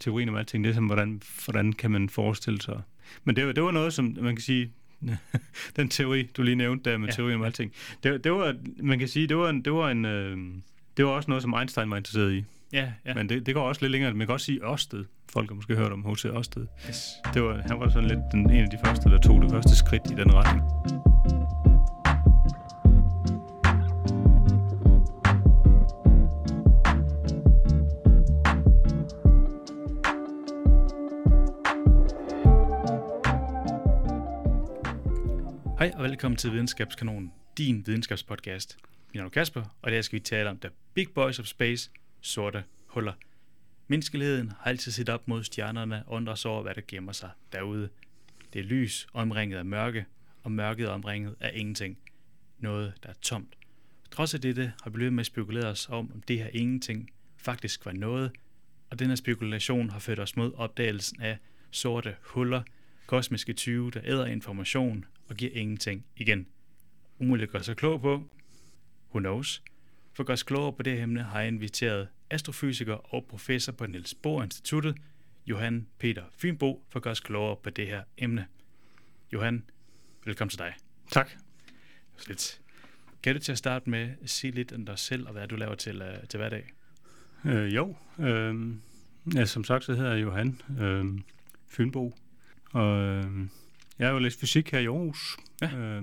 [0.00, 2.80] teorien om alting, det er sådan, hvordan, hvordan kan man forestille sig.
[3.24, 4.70] Men det, var- det var noget, som man kan sige,
[5.76, 8.98] den teori, du lige nævnte der med Ja, teorien om alting, det, det var, man
[8.98, 10.36] kan sige, det var en, det var en, øh,
[10.96, 12.44] det var også noget, som Einstein var interesseret i.
[12.72, 12.92] Ja, ja.
[13.06, 13.14] Ja.
[13.14, 14.14] Men det, det går også lidt længere.
[14.14, 15.04] Man kan også sige Ørsted.
[15.32, 16.24] Folk har måske hørt om H.C.
[16.24, 16.66] Ørsted.
[16.88, 16.96] Yes.
[17.34, 19.76] Det var, han var sådan lidt den, en af de første, der tog det første
[19.76, 21.69] skridt i den retning.
[35.80, 38.76] Hej og velkommen til Videnskabskanonen, din videnskabspodcast.
[39.08, 41.46] Mit navn er Kasper, og i dag skal vi tale om The Big Boys of
[41.46, 43.12] Space, sorte huller.
[43.88, 47.30] Menneskeligheden har altid set op mod stjernerne og undrer sig over, hvad der gemmer sig
[47.52, 47.88] derude.
[48.52, 50.06] Det er lys omringet af mørke,
[50.42, 51.98] og mørket omringet af ingenting.
[52.58, 53.56] Noget, der er tomt.
[54.10, 57.10] Trods af dette har vi løbet med at spekulere os om, om det her ingenting
[57.36, 58.32] faktisk var noget,
[58.90, 61.38] og denne spekulation har ført os mod opdagelsen af
[61.70, 62.62] sorte huller,
[63.06, 66.46] kosmiske tyve, der æder information og giver ingenting igen.
[67.18, 68.30] Umuligt at gøre sig klog på.
[69.10, 69.62] Who knows?
[70.12, 73.86] For at gøre os klogere på det emne har jeg inviteret astrofysiker og professor på
[73.86, 74.96] Niels Bohr Instituttet,
[75.46, 78.46] Johan Peter Fynbo, for at gøre os klogere på det her emne.
[79.32, 79.64] Johan,
[80.24, 80.74] velkommen til dig.
[81.10, 81.30] Tak.
[82.28, 82.60] Lidt.
[83.22, 85.56] Kan du til at starte med at sige lidt om dig selv og hvad du
[85.56, 86.72] laver til, uh, til hverdag?
[87.44, 87.96] Øh, jo.
[88.18, 88.74] Øh,
[89.34, 91.04] ja, som sagt, så hedder jeg Johan øh,
[91.68, 92.14] Fynbo.
[92.72, 93.46] Og øh,
[94.00, 95.36] jeg har jo læst fysik her i Aarhus.
[95.62, 95.76] Ja.
[95.76, 96.02] Øh,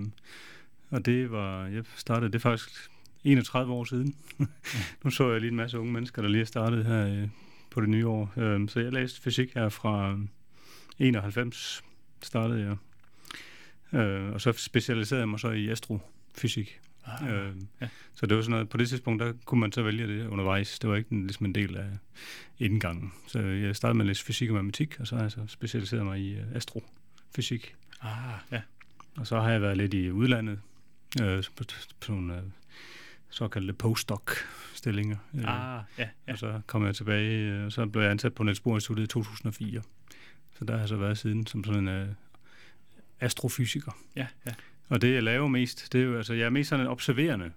[0.89, 2.89] og det var, jeg startede det faktisk
[3.23, 4.15] 31 år siden.
[5.03, 7.27] nu så jeg lige en masse unge mennesker, der lige er startet her øh,
[7.69, 8.33] på det nye år.
[8.37, 10.17] Øh, så jeg læste fysik her fra
[10.99, 11.83] 91
[12.23, 12.77] startede jeg.
[13.99, 16.79] Øh, og så specialiserede jeg mig så i astrofysik.
[17.05, 17.87] Ah, Øh, ja.
[18.13, 20.79] Så det var sådan noget, på det tidspunkt, der kunne man så vælge det undervejs.
[20.79, 21.89] Det var ikke en, ligesom en del af
[22.59, 23.13] indgangen.
[23.27, 26.05] Så jeg startede med at læse fysik og matematik, og så har jeg så specialiseret
[26.05, 27.75] mig i uh, astrofysik.
[28.01, 28.61] Ah, ja.
[29.17, 30.59] Og så har jeg været lidt i udlandet,
[31.21, 31.63] øh, på,
[32.05, 32.41] på nogle øh,
[33.29, 35.17] såkaldte postdoc-stillinger.
[35.35, 35.43] Øh,
[35.77, 36.31] Ah, ja, ja.
[36.33, 39.03] Og så kom jeg tilbage, øh, og så blev jeg ansat på Niels Bohr Instituttet
[39.03, 39.81] i 2004.
[40.59, 42.07] Så der har jeg så været siden som sådan en øh,
[43.19, 43.91] astrofysiker.
[44.15, 44.51] Ja, ja.
[44.89, 47.51] Og det, jeg laver mest, det er jo, altså, jeg er mest sådan en observerende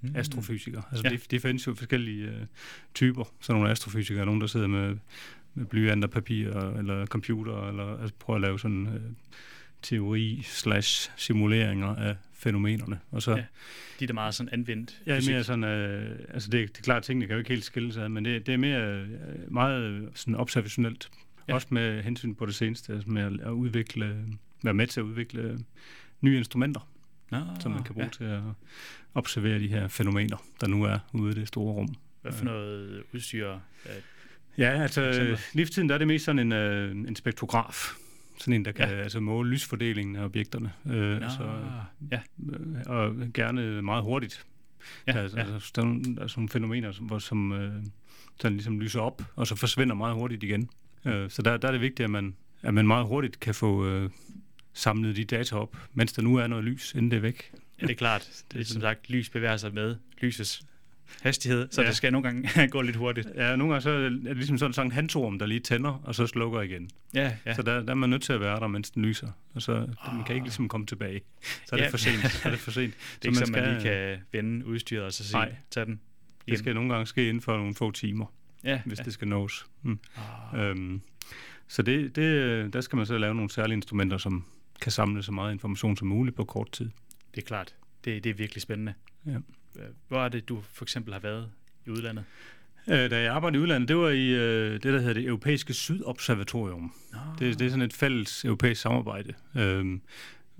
[0.00, 0.16] Mm.
[0.16, 0.82] astrofysiker.
[0.90, 1.10] Altså, Ja.
[1.10, 1.16] ja.
[1.16, 2.46] de, de findes jo forskellige øh,
[2.94, 3.24] typer.
[3.40, 4.96] Sådan nogle astrofysikere, nogen der sidder med,
[5.54, 9.02] med blyant og papir, eller computer, eller altså, prøver at lave sådan øh,
[9.84, 12.98] teori slash simuleringer af fænomenerne.
[13.10, 13.36] Og så, Ja.
[13.36, 13.44] ja.
[14.00, 15.00] De er da meget sådan anvendt.
[15.06, 15.32] er fysik.
[15.34, 18.10] mere sådan, øh, altså det, det er klart, tingene kan jo ikke helt skille sig,
[18.10, 19.08] men det, det er mere øh,
[19.52, 21.10] meget øh, sådan observationelt.
[21.12, 21.42] Ja.
[21.48, 21.54] Ja.
[21.54, 24.16] Også med hensyn på det seneste, altså med at, udvikle,
[24.62, 25.58] være med til at udvikle øh,
[26.20, 26.88] nye instrumenter
[27.30, 28.26] Nå, som man kan bruge ja.
[28.26, 28.36] ja.
[28.36, 28.42] til at
[29.14, 31.94] observere de her fænomener, der nu er ude i det store rum.
[32.22, 33.50] Hvad for noget udstyr?
[33.52, 33.58] øh,
[34.58, 37.94] Ja, altså lige for tiden der er det mest sådan en, øh, en spektrograf.
[38.38, 38.94] Sådan en, der kan Ja.
[38.94, 40.72] altså, måle lysfordelingen af objekterne.
[40.86, 41.50] Øh, Nå, så,
[42.12, 42.20] ja.
[42.52, 44.46] øh, og gerne meget hurtigt.
[45.06, 45.54] Ja, altså, ja.
[45.54, 47.72] altså, der, er der er nogle fænomener, som, hvor, som øh,
[48.40, 50.68] sådan ligesom lyser op, og så forsvinder meget hurtigt igen.
[51.04, 53.86] Øh, så der, der er det vigtigt, at man, at man meget hurtigt kan få
[53.86, 54.10] øh,
[54.72, 57.52] samlet de data op, mens der nu er noget lys, inden det er væk.
[57.80, 58.28] Ja, det er klart.
[58.52, 60.62] Det er som sagt, lys bevæger sig med lysets
[61.22, 61.88] hastighed, så ja.
[61.88, 63.28] Det skal nogle gange gå lidt hurtigt.
[63.34, 66.14] Ja, nogle gange så er det ligesom sådan, sådan en handtorm, der lige tænder, og
[66.14, 66.90] så slukker igen.
[67.14, 67.54] Ja, Ja.
[67.54, 69.28] Så der, der er man nødt til at være der, mens den lyser.
[69.54, 71.20] Og så man kan ikke ligesom komme tilbage.
[71.42, 71.90] Så er det Ja.
[71.90, 72.32] for sent.
[72.32, 72.94] Så er det for sent.
[73.22, 75.54] det er ikke så, man lige kan vende udstyret og så sige, Nej.
[75.70, 76.00] tag den.
[76.48, 78.26] Det skal nogle gange ske inden for nogle få timer,
[78.64, 79.04] ja, hvis ja.
[79.04, 79.66] det skal nås.
[79.82, 79.98] Mm.
[80.52, 81.00] Ah, Øhm,
[81.68, 84.44] så det, det, der skal man så lave nogle særlige instrumenter, som
[84.80, 86.90] kan samle så meget information som muligt på kort tid.
[87.34, 87.74] det er klart.
[88.04, 88.94] Det, det er virkelig spændende.
[89.26, 89.36] Ja.
[90.08, 91.50] Hvor er det, du for eksempel har været
[91.86, 92.24] i udlandet?
[92.88, 95.74] Øh, da jeg arbejdede i udlandet, det var i øh, det, der hedder det Europæiske
[95.74, 96.92] Sydobservatorium.
[97.12, 99.34] Nå, Det, det er sådan et fælles europæisk samarbejde.
[99.56, 100.00] Øhm,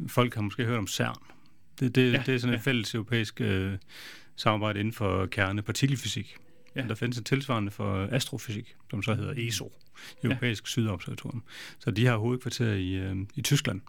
[0.09, 1.23] folk har måske hørt om CERN.
[1.81, 2.63] Det, det, Ja, det er sådan et ja.
[2.63, 3.73] fælles europæisk øh,
[4.37, 6.37] samarbejde inden for kernepartikelfysik.
[6.77, 6.83] Ja.
[6.83, 6.89] Ja.
[6.89, 9.73] Der findes et tilsvarende for astrofysik, som så hedder ESO,
[10.25, 10.67] Europæisk ja.
[10.69, 11.43] Sydobservatorium.
[11.79, 13.81] Så de har hovedkvarter i, øh, i Tyskland.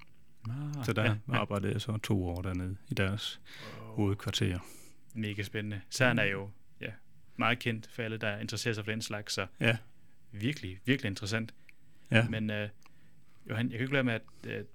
[0.50, 3.40] Ah, Så der ja, arbejdede jeg så to år dernede i deres
[3.76, 4.60] hovedkvarter.
[5.16, 5.82] Mega spændende.
[5.92, 6.50] CERN er jo
[6.82, 6.92] ja,
[7.36, 9.78] meget kendt for alle, der interesserer sig for den slags, så Ja,
[10.32, 11.54] virkelig, virkelig interessant.
[12.12, 12.28] ja.
[12.30, 12.56] Men uh,
[13.50, 14.66] Johan, jeg kan ikke lade med, at uh,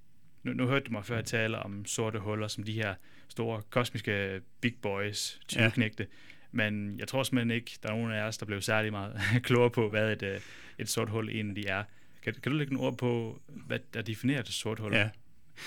[0.42, 2.94] nu, nu hørte du mig før tale om sorte huller, som de her
[3.28, 5.46] store kosmiske big boys, Ja.
[5.48, 6.06] tyveknægte.
[6.52, 9.70] Men jeg tror simpelthen ikke, der er nogen af os, der blev særlig meget klogere
[9.70, 10.42] på, hvad et, uh,
[10.78, 11.84] et sort hul egentlig er.
[12.22, 14.94] Kan, kan du lægge nogle ord på, hvad der definerer et sort hul?
[14.94, 15.10] Ja.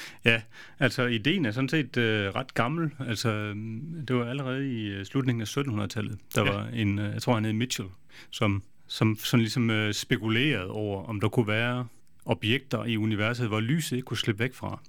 [0.25, 0.41] Ja,
[0.79, 2.91] altså ideen er sådan set øh, ret gammel.
[3.07, 6.17] Altså, øhm, det var allerede i øh, slutningen af 1700-tallet.
[6.35, 6.51] Der Ja.
[6.51, 7.89] var en, øh, jeg tror han hed Mitchell,
[8.31, 11.87] som som sådan ligesom øh, spekulerede over, om der kunne være
[12.25, 14.79] objekter i universet, hvor lyset ikke kunne slippe væk fra.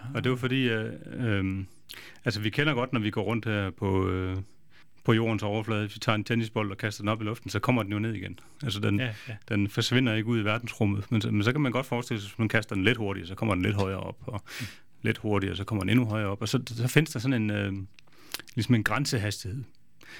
[0.00, 0.14] Ah.
[0.14, 1.64] Og det var fordi, øh, øh,
[2.24, 4.36] altså vi kender godt, når vi går rundt her på, øh,
[5.04, 7.58] på jordens overflade, hvis vi tager en tennisbold og kaster den op i luften, så
[7.58, 8.38] kommer den jo ned igen.
[8.62, 9.36] Altså den, ja, ja.
[9.48, 11.10] den forsvinder ikke ud i verdensrummet.
[11.10, 13.28] Men, men så kan man godt forestille sig, at hvis man kaster den lidt hurtigere,
[13.28, 14.66] så kommer den lidt højere op, og mm.
[15.02, 16.42] lidt hurtigere, så kommer den endnu højere op.
[16.42, 17.72] Og så, så findes der sådan en, øh,
[18.54, 19.64] ligesom en grænsehastighed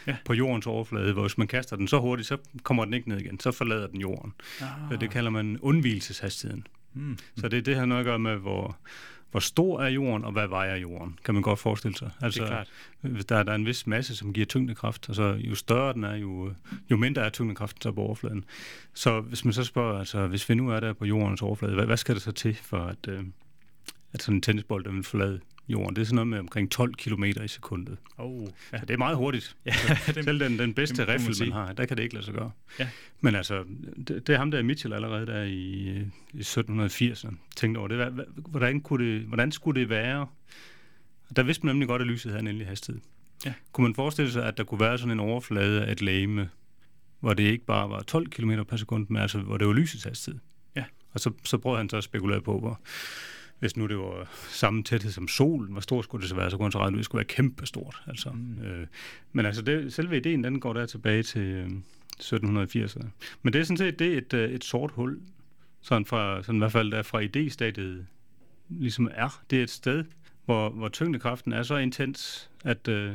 [0.07, 0.17] ja.
[0.25, 3.21] på jordens overflade, hvor hvis man kaster den så hurtigt, så kommer den ikke ned
[3.21, 4.33] igen, så forlader den jorden.
[4.61, 5.01] Ah.
[5.01, 6.67] Det kalder man undvielseshastigheden.
[6.95, 7.19] Mm.
[7.37, 8.79] Så det, det har noget at gøre med, hvor,
[9.31, 12.11] hvor stor er jorden, og hvad vejer jorden, kan man godt forestille sig.
[12.21, 12.69] Altså, det er klart.
[13.01, 16.17] Hvis der, der er en vis masse, som giver tyngdekraft, altså jo større den er,
[16.17, 16.53] jo,
[16.91, 18.45] jo mindre er tyngdekraften så på overfladen.
[18.95, 21.87] Så hvis man så spørger, altså hvis vi nu er der på jordens overflade, hvad,
[21.87, 23.25] hvad skal det så til for, at, øh,
[24.13, 25.97] at sådan en tennisbold, der vil forlade jorden.
[25.97, 27.99] Det er sådan noget med omkring 12 km i sekundet.
[28.19, 28.79] Oh, ja.
[28.79, 29.57] Så det er meget hurtigt.
[29.67, 32.25] Ja, altså, selv den, den bedste det, riffel, man har, der kan det ikke lade
[32.25, 32.51] sig gøre.
[32.79, 32.89] Ja.
[33.21, 33.65] Men altså,
[34.09, 35.89] det, det er ham der Mitchell allerede der i,
[36.35, 38.27] i 1780'erne tænkte over det.
[38.37, 39.23] Hvordan, kunne det.
[39.23, 40.27] hvordan skulle det være?
[41.37, 43.01] Der vidste man nemlig godt, at lyset havde en endelig hastighed.
[43.45, 43.55] Ja.
[43.73, 46.49] Kunne man forestille sig, at der kunne være sådan en overflade af et lame,
[47.21, 50.05] hvor det ikke bare var 12 km per sekund, men altså, hvor det var lysets
[50.05, 50.41] hastighed?
[50.77, 50.85] Ja.
[51.13, 52.81] Og så, så prøvede han så at spekulere på, hvor,
[53.59, 56.57] hvis nu det var samme tæthed som solen, hvor stor skulle det så være, så
[56.57, 58.03] kunne man så regne ud, at det skulle være kæmpestort.
[58.07, 58.31] Altså.
[58.31, 58.63] Mm.
[58.63, 58.87] Øh,
[59.33, 61.71] men altså, det, selve ideen, den går der tilbage til øh,
[62.23, 63.07] 1780'erne.
[63.43, 65.21] Men det er sådan set det et, øh, et sort hul,
[65.81, 68.05] sådan, fra, sådan i hvert fald der fra idéstadiet
[68.69, 69.43] ligesom er.
[69.51, 70.05] Det er et sted,
[70.45, 73.13] hvor, hvor tyngdekraften er så intens, at, øh,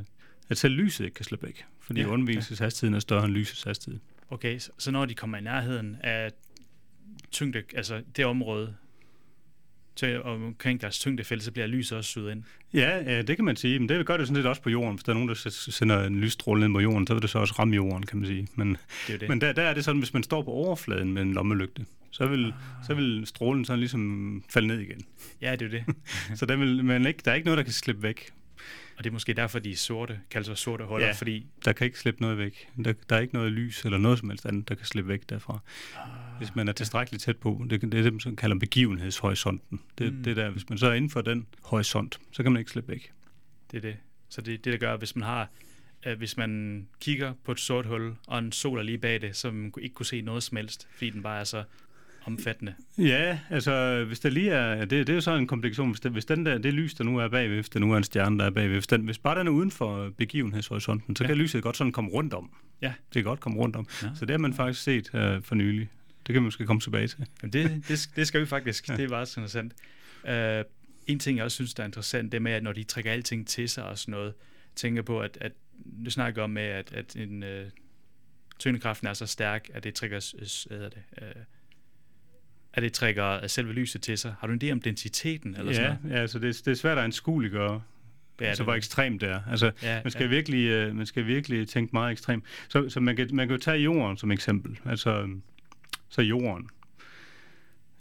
[0.49, 2.97] at selv lyset ikke kan slippe væk, fordi ja, undvigelseshastigheden ja.
[2.97, 3.99] er større end lysets hastighed.
[4.29, 6.31] Okay, så, så når de kommer i nærheden af
[7.31, 8.75] tyngde, altså det område,
[9.95, 12.43] til, omkring deres tyngdefelt, så bliver lyset også syet ind.
[12.73, 13.79] Ja, ja, det kan man sige.
[13.79, 14.95] Men det gør det sådan lidt også på jorden.
[14.95, 17.39] Hvis der er nogen, der sender en lysstråle ind på jorden, så vil det så
[17.39, 18.47] også ramme jorden, kan man sige.
[18.55, 19.29] Men, det er det.
[19.29, 22.25] men der, der er det sådan, hvis man står på overfladen med en lommelygte, så
[22.25, 22.85] vil, ah.
[22.87, 25.01] så vil strålen sådan ligesom falde ned igen.
[25.41, 25.95] Ja, det er det.
[26.39, 28.31] så der, vil, men ikke, der er ikke noget, der kan slippe væk.
[28.97, 31.45] Og det er måske derfor, de er sorte, kaldes sig sorte huller, ja, fordi...
[31.65, 32.67] der kan ikke slippe noget væk.
[32.85, 35.29] Der, der er ikke noget lys eller noget som helst andet, der kan slippe væk
[35.29, 35.59] derfra.
[35.95, 36.07] Ah,
[36.43, 37.65] hvis man er tilstrækkeligt tæt på.
[37.69, 39.79] Det, det er det, man kalder begivenhedshorisonten.
[39.97, 40.23] Det, mm.
[40.23, 42.91] det der, hvis man så er inden for den horisont, så kan man ikke slippe
[42.91, 43.11] væk.
[43.71, 43.97] Det er det.
[44.29, 45.49] Så det det, der gør, hvis man har
[46.05, 49.35] øh, hvis man kigger på et sort hul, og en sol er lige bag det,
[49.35, 51.63] så man ikke kunne se noget som helst, fordi den bare er så
[52.25, 52.73] omfattende.
[52.97, 56.11] Ja, altså hvis der lige er, det, det er jo så en komplikation, hvis, det,
[56.11, 58.39] hvis den der, det lys, der nu er bagved, hvis der nu er en stjerne,
[58.39, 61.27] der er bagved, hvis, den, hvis bare den er uden for begivenhedshorisonten, så ja.
[61.27, 62.51] kan lyset godt sådan komme rundt om.
[62.81, 62.87] Ja.
[62.87, 63.87] Det kan godt komme rundt om.
[64.03, 64.09] Ja.
[64.15, 65.89] Så det har man faktisk set uh, for nylig.
[66.27, 67.25] Det kan vi måske komme tilbage til.
[67.41, 68.89] Jamen det, det, det skal vi faktisk.
[68.89, 68.95] Ja.
[68.95, 69.73] Det er meget interessant.
[70.23, 70.71] Uh,
[71.07, 73.47] en ting, jeg også synes, der er interessant, det med, at når de trækker alting
[73.47, 74.33] til sig og sådan noget,
[74.75, 75.51] tænker på, at, at
[76.05, 77.49] du snakker om med, at, at en uh,
[78.59, 80.33] tyngdekraften er så stærk, at det trækker
[80.67, 81.41] hvad det, uh,
[82.73, 84.35] at det trækker selve lyset til sig.
[84.39, 85.55] Har du en idé om densiteten?
[85.55, 86.15] Eller ja, sådan noget?
[86.15, 87.81] ja altså det, det er svært at anskueliggøre,
[88.41, 89.41] Ja, altså, hvor ekstremt det er.
[89.51, 90.29] Altså, ja, man, skal ja.
[90.29, 92.43] virkelig, uh, man skal virkelig tænke meget ekstremt.
[92.69, 94.79] Så, så man, kan, man kan jo tage jorden som eksempel.
[94.85, 95.29] Altså,
[96.13, 96.69] så jorden.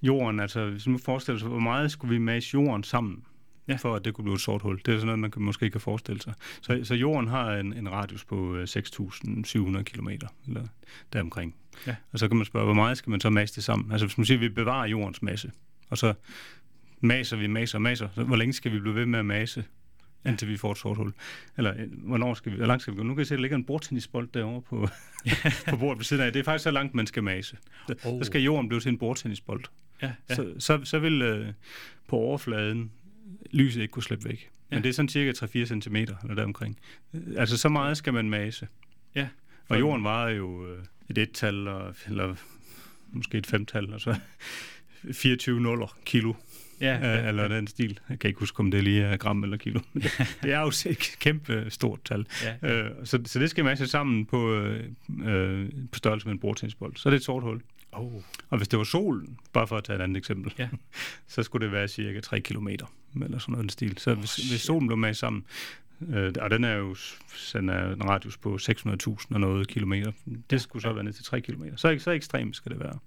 [0.02, 3.24] Jorden, altså hvis man forestiller sig, hvor meget skulle vi mase jorden sammen,
[3.68, 3.76] ja.
[3.76, 4.80] for at det kunne blive et sort hul.
[4.86, 6.34] Det er sådan noget, man kan, måske kan forestille sig.
[6.60, 10.08] Så, så jorden har en, en radius på 6.700 øh, km,
[10.46, 10.66] eller
[11.12, 11.54] deromkring.
[11.86, 11.96] Ja.
[12.12, 13.92] Og så kan man spørge, hvor meget skal man så mase det sammen?
[13.92, 15.50] Altså hvis man siger, at vi bevarer jordens masse,
[15.90, 16.14] og så
[17.00, 19.64] maser vi, maser og maser, så hvor længe skal vi blive ved med at mase?
[20.26, 21.12] Indtil vi får et sort hul.
[21.56, 23.02] Eller øh, hvornår skal vi, hvor langt skal vi gå?
[23.02, 24.88] Nu kan jeg se, der ligger en bordtennisbold derovre på,
[25.70, 26.32] på bordet ved siden af.
[26.32, 27.56] Det er faktisk så langt, man skal mase.
[27.86, 28.20] Så, oh.
[28.20, 29.64] så skal jorden blive til en bordtennisbold.
[30.02, 30.34] Ja, ja.
[30.34, 31.52] Så, så, så vil øh,
[32.08, 32.92] på overfladen
[33.50, 34.50] lyset ikke kunne slippe væk.
[34.70, 34.76] Ja.
[34.76, 36.78] Men det er sådan cirka 3-4 cm eller deromkring.
[37.36, 38.68] Altså så meget skal man mase.
[39.14, 39.28] Ja.
[39.68, 41.54] Og jorden var jo øh, et et-tal,
[42.08, 42.34] eller
[43.12, 44.16] måske et femtal, og så
[45.12, 46.34] 24 nuller kilo
[46.82, 48.00] ja, ja, eller den stil.
[48.08, 49.80] Jeg kan ikke huske, om det lige er gram eller kilo.
[49.92, 52.26] Men det, det er jo et kæmpe stort tal.
[52.44, 52.74] Ja, ja.
[52.74, 54.84] Øh, så, så det skal man sammen på, øh,
[55.24, 56.96] øh, på størrelse med en bordtennisbold.
[56.96, 57.62] Så er det et sort hul.
[57.92, 58.22] Oh.
[58.48, 60.68] Og hvis det var solen, bare for at tage et andet eksempel, ja.
[61.28, 62.86] så skulle det være cirka 3 kilometer,
[63.22, 63.98] eller sådan noget stil.
[63.98, 65.44] Så oh, hvis, hvis solen blev med sammen,
[66.08, 66.96] øh, og den er jo
[67.52, 70.12] den er en radius på 600.000 og noget kilometer,
[70.50, 70.94] det skulle så ja.
[70.94, 71.76] være ned til 3 kilometer.
[71.76, 72.98] Så, så ekstremt skal det være.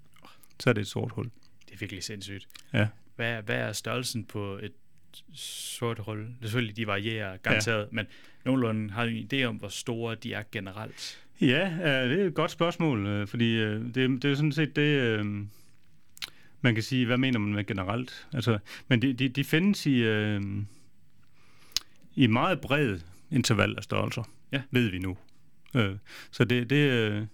[0.60, 1.24] Så er det et sort hul.
[1.66, 2.48] Det er virkelig sindssygt.
[2.72, 2.86] Ja.
[3.16, 4.72] Hvad, hvad er størrelsen på et
[5.34, 6.18] sort hul?
[6.18, 7.88] Det selvfølgelig, de varierer garanteret, ja.
[7.90, 8.06] men
[8.44, 11.26] nogenlunde har en idé om, hvor store de er generelt?
[11.40, 11.70] Ja,
[12.08, 15.24] det er et godt spørgsmål, øh, fordi øh, det, det er sådan set det, øh,
[16.60, 18.26] man kan sige, hvad mener man med generelt?
[18.32, 18.58] Altså,
[18.88, 20.04] men de, de, de findes i,
[22.14, 22.98] i meget bred
[23.30, 24.62] interval af størrelser, ja.
[24.70, 25.16] ved vi nu.
[26.30, 27.28] Så det, det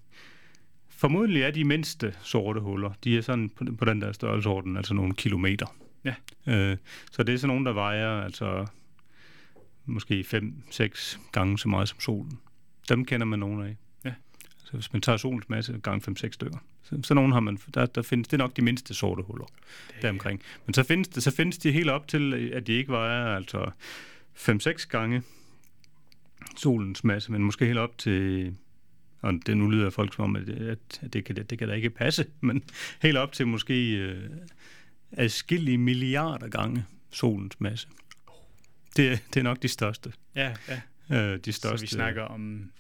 [1.03, 4.95] formodentlig er de mindste sorte huller, de er sådan på, på den der størrelsesorden, altså
[4.95, 5.67] nogle kilometer.
[6.05, 6.15] Ja.
[6.47, 6.77] Øh,
[7.13, 8.67] så det er sådan nogle, der vejer altså
[9.87, 10.25] måske
[10.71, 12.39] 5-6 gange så meget som solen.
[12.89, 13.77] Dem kender man nogen af.
[14.05, 14.13] Ja.
[14.65, 17.87] Så hvis man tager solens masse gange 5-6 stykker, så, så nogen har man, der,
[17.87, 19.47] der findes, det er nok de mindste sorte huller
[19.95, 20.43] Det- deromkring.
[20.67, 23.71] Men så findes, det, så findes de helt op til, at de ikke vejer altså
[24.35, 25.23] 5-6 gange
[26.57, 28.55] solens masse, men måske helt op til,
[29.23, 31.91] og det nu lyder folk som om, at, at, det, kan, det kan da ikke
[31.91, 32.63] passe, men
[33.03, 34.31] helt op til måske øh,
[35.13, 37.89] adskillige milliarder gange solens masse.
[38.97, 40.13] Det, er- det er nok de største.
[40.35, 40.81] Ja, ja.
[41.33, 41.79] Øh, de største.
[41.79, 42.71] Så vi snakker om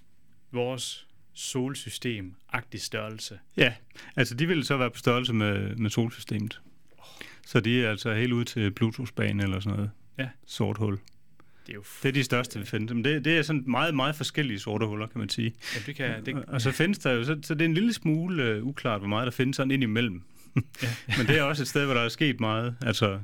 [0.52, 3.38] vores solsystem-agtig størrelse.
[3.56, 3.75] Ja,
[4.16, 6.61] altså de vil så være på størrelse med, med solsystemet.
[7.46, 9.90] Så de er altså helt ud til Plutos bane eller sådan noget.
[10.18, 10.28] Ja.
[10.46, 10.99] Sort hul.
[11.66, 11.85] Det er jo...
[12.02, 12.95] Det er de største, vi finder.
[12.95, 15.54] Men det, det er sådan meget, meget forskellige sorte huller, kan man sige.
[15.75, 16.26] Ja, det kan...
[16.26, 19.00] Det, Og, så findes der jo, så, så det er en lille smule uh, uklart,
[19.00, 20.23] hvor meget der findes sådan ind imellem.
[20.57, 20.88] Ja.
[21.19, 22.76] Men det er også et sted, hvor der er sket meget.
[22.81, 23.19] Altså,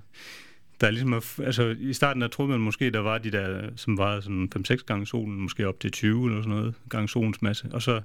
[0.81, 3.99] der er ligesom, altså i starten der troede man måske, der var de der, som
[3.99, 7.69] var sådan 5-6 gange solen, måske op til 20 eller sådan noget, gange solens masse.
[7.73, 8.01] Og så,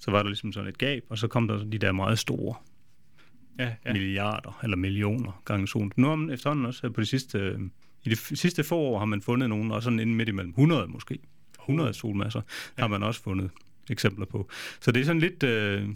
[0.00, 2.54] så var der ligesom sådan et gab, og så kom der de der meget store
[3.58, 3.92] ja, ja.
[3.92, 5.92] milliarder eller millioner gange solen.
[5.96, 7.60] Nu har man efterhånden også på de sidste, øh,
[8.04, 10.86] i de sidste få år har man fundet nogen, og sådan inde midt imellem 100
[10.88, 11.18] måske.
[11.60, 12.40] 100 solmasser
[12.78, 12.82] ja.
[12.82, 13.50] har man også fundet
[13.90, 14.50] eksempler på.
[14.80, 15.88] Så det er sådan lidt øh,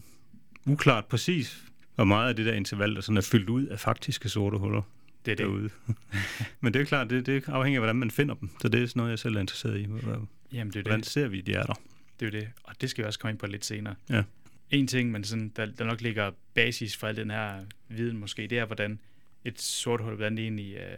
[0.67, 4.29] uklart præcis, hvor meget af det der interval, der sådan er fyldt ud af faktiske
[4.29, 4.83] sorte huller
[5.25, 5.47] Det er det.
[5.47, 5.71] derude.
[6.61, 8.51] Men det er klart, det, det afhænger af, hvordan man finder dem.
[8.63, 9.85] Så det er sådan noget, jeg selv er interesseret i.
[9.85, 11.07] Hvordan Jamen, det er hvordan det.
[11.09, 11.75] ser vi, de er der?
[12.21, 12.49] Det er det.
[12.65, 13.95] Og det skal vi også komme ind på lidt senere.
[14.11, 14.23] Ja.
[14.71, 17.55] En ting, men sådan, der, der nok ligger basis for al den her
[17.89, 18.99] viden måske, det er, hvordan
[19.45, 20.97] et sort hul, hvordan det egentlig, øh,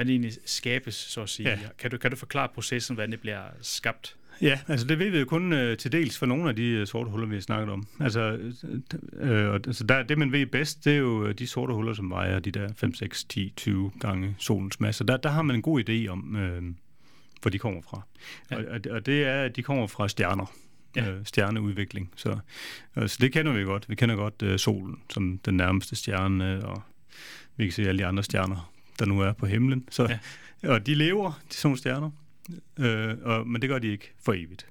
[0.00, 1.48] hvordan det egentlig skabes, så at sige.
[1.48, 1.58] Ja.
[1.78, 4.16] Kan, du, kan du forklare processen, hvordan det bliver skabt?
[4.42, 6.86] Ja, altså det ved vi jo kun øh, til dels for nogle af de øh,
[6.86, 7.86] sorte huller, vi har snakket om.
[8.00, 8.38] Altså,
[9.12, 11.94] øh, og, altså der, det man ved bedst, det er jo øh, de sorte huller,
[11.94, 15.06] som vejer de der 5, 6, 10, 20 gange solens masse.
[15.06, 16.62] Der, der har man en god idé om, øh,
[17.42, 18.02] hvor de kommer fra.
[18.50, 18.56] Ja.
[18.56, 20.52] Og, og, det er, at de kommer fra stjerner.
[20.96, 21.10] Ja.
[21.10, 22.12] Øh, stjerneudvikling.
[22.16, 22.38] Så,
[22.96, 23.88] øh, så det kender vi godt.
[23.88, 26.82] Vi kender godt øh, solen som den nærmeste stjerne, og
[27.56, 29.84] vi kan se alle de andre stjerner, der nu er på himlen.
[29.90, 30.02] Så,
[30.62, 30.68] Ja.
[30.72, 32.10] Og de lever, de sådan stjerner.
[32.78, 34.66] Øh, og, men det gør de ikke for evigt.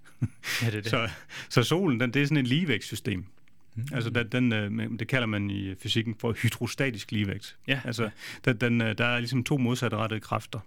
[0.62, 0.86] Ja, det er det.
[0.92, 1.10] Så,
[1.50, 3.26] så solen, den, det er sådan et ligevægtssystem.
[3.76, 3.84] Mm.
[3.94, 7.58] Altså, den, den, øh, det kalder man i fysikken for hydrostatisk ligevægt.
[7.68, 8.10] ja, Altså,
[8.46, 10.60] den, den, øh, der er ligesom to modsatrettede kræfter.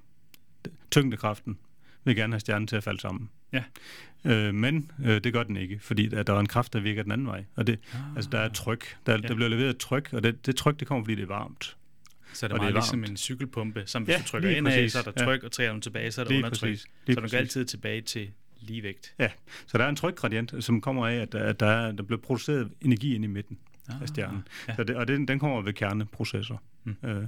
[0.91, 1.59] Tyngdekraften
[2.05, 3.31] vil gerne have stjernen til at falde sammen.
[3.53, 3.63] Ja.
[4.25, 7.03] Øh, men øh, det gør den ikke, fordi at der er en kraft, der virker
[7.03, 7.45] den anden vej.
[7.57, 8.01] Og det, ah.
[8.17, 8.97] altså, der er tryk.
[9.07, 9.19] Der, Ja.
[9.19, 11.77] der bliver leveret et tryk, og det, det tryk, det kommer, fordi det er varmt.
[12.35, 13.11] Så er det og det meget er ligesom varmt.
[13.11, 15.25] en cykelpumpe, som hvis Ja, du trykker ind af, så er der Ja.
[15.25, 16.71] tryk, og træder du tilbage, så er der Lige undertryk.
[16.71, 16.81] præcis.
[17.15, 19.15] Så du går altid tilbage til ligevægt.
[19.67, 23.15] Så der er en trykgradient, som kommer af, at der, er, der bliver produceret energi
[23.15, 23.59] ind i midten.
[23.89, 24.43] Ah, af stjernen.
[24.69, 24.77] Ja.
[24.77, 26.63] Så det, og den, den kommer ved kerneprocessor.
[26.85, 26.97] Mm.
[27.05, 27.27] Øh,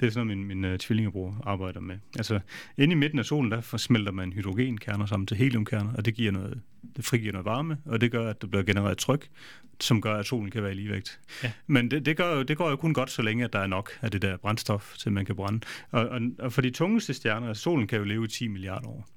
[0.00, 1.98] det er sådan noget, min, min uh, tvillingebror arbejder med.
[2.16, 2.40] Altså,
[2.78, 6.32] inde i midten af solen, der smelter man hydrogenkerner sammen til heliumkerner, og det giver
[6.32, 6.60] noget,
[6.96, 9.28] det frigiver noget varme, og det gør, at der bliver genereret tryk,
[9.80, 11.20] som gør, at solen kan være i ligevægt.
[11.42, 11.52] Ja.
[11.66, 13.90] Men det, det, gør det går jo kun godt, så længe at der er nok
[14.02, 15.60] af det der brændstof, til man kan brænde.
[15.90, 18.88] Og, og, og for de tungeste stjerner, altså solen kan jo leve i 10 milliarder
[18.88, 19.08] år.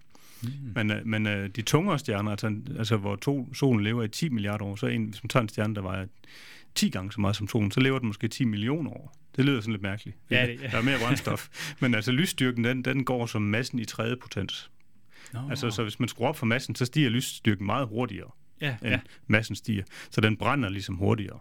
[0.44, 0.50] Mm.
[0.76, 4.30] Men, øh, men øh, de tungere stjerner, altså, altså hvor to, solen lever i 10
[4.30, 6.06] milliarder år, så en, hvis man tager en stjerne, der vejer
[6.76, 9.18] 10 gange så meget som solen, så lever den måske 10 millioner år.
[9.36, 10.18] Det lyder sådan lidt mærkeligt.
[10.30, 10.68] Ja, det- ja.
[10.68, 11.48] Der er mere brændstof.
[11.82, 14.72] men altså lysstyrken, den, den går som massen i tredje potens.
[15.34, 15.40] Nå.
[15.50, 18.90] Altså, så hvis man skruer op for massen, så stiger lysstyrken meget hurtigere, ja, end
[18.90, 19.00] ja.
[19.28, 19.84] massen stiger.
[20.12, 21.40] Så den brænder ligesom hurtigere.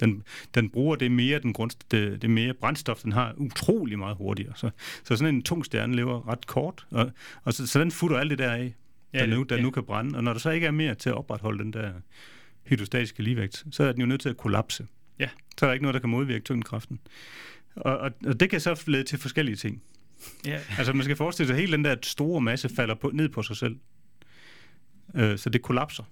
[0.00, 0.22] Den,
[0.54, 4.52] den bruger det mere, den grund, det, det mere brændstof, den har utrolig meget hurtigere.
[4.56, 4.70] Så,
[5.04, 7.10] så sådan en tung stjerne lever ret kort, og,
[7.44, 8.74] og så, så den futter alt det der af,
[9.14, 9.62] Ja, der, nu, der ja.
[9.62, 10.16] nu kan brænde.
[10.18, 11.92] Og når der så ikke er mere til at opretholde den der
[12.66, 14.86] hydrostatiske ligevægt, så er den jo nødt til at kollapse.
[15.18, 15.28] Ja.
[15.58, 17.00] Så er der ikke noget, der kan modvirke tyngdekraften.
[17.76, 19.82] Og, og, og det kan så lede til forskellige ting.
[20.46, 20.60] ja.
[20.78, 23.42] Altså man skal forestille sig, at hele den der store masse falder på, ned på
[23.42, 23.76] sig selv.
[25.14, 26.04] Øh, så det kollapser.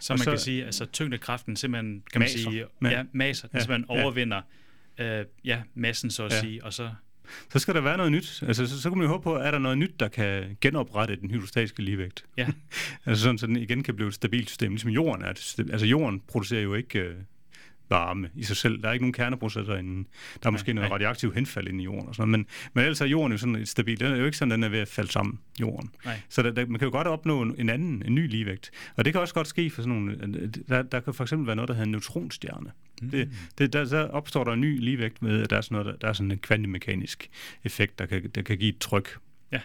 [0.00, 2.38] Så Og man så- kan sige, altså tyngdekraften simpelthen, kan man Maser.
[2.50, 4.02] sige, Ma- ja, maser, den Ja, simpelthen ja.
[4.02, 4.42] overvinder
[4.98, 6.40] øh, ja, massen, så at Ja.
[6.40, 6.90] sige, og så,
[7.52, 8.42] Så skal der være noget nyt.
[8.46, 10.56] Altså, så, så kan man jo håbe på, at er der noget nyt, der kan
[10.60, 12.24] genoprette den hydrostatiske ligevægt.
[12.36, 12.46] ja,
[13.06, 14.70] Altså sådan, så den igen kan blive et stabilt system.
[14.70, 15.66] Ligesom jorden er et.
[15.72, 17.14] Altså jorden producerer jo ikke øh,
[17.88, 18.82] varme i sig selv.
[18.82, 20.06] Der er ikke nogen kerneprocesser inden.
[20.42, 20.94] Der er måske Nej, noget nej.
[20.94, 22.08] radioaktiv henfald inde i jorden.
[22.08, 22.46] Og sådan, noget.
[22.46, 24.00] men, men ellers er jorden jo sådan et stabilt.
[24.00, 25.90] Den er jo ikke sådan, den er ved at falde sammen, jorden.
[26.04, 28.70] nej, Så der, der, man kan jo godt opnå en, en anden, en ny ligevægt.
[28.96, 30.46] Og det kan også godt ske for sådan nogle...
[30.68, 32.70] Der, der kan for eksempel være noget, der hedder en neutronstjerne.
[33.02, 33.10] Mm.
[33.10, 35.86] Det, det, der, så opstår der en ny ligevægt med, at der er sådan, noget,
[35.86, 37.30] der, der er sådan en kvantemekanisk
[37.64, 39.18] effekt, der kan, der kan give et tryk.
[39.52, 39.60] Ja.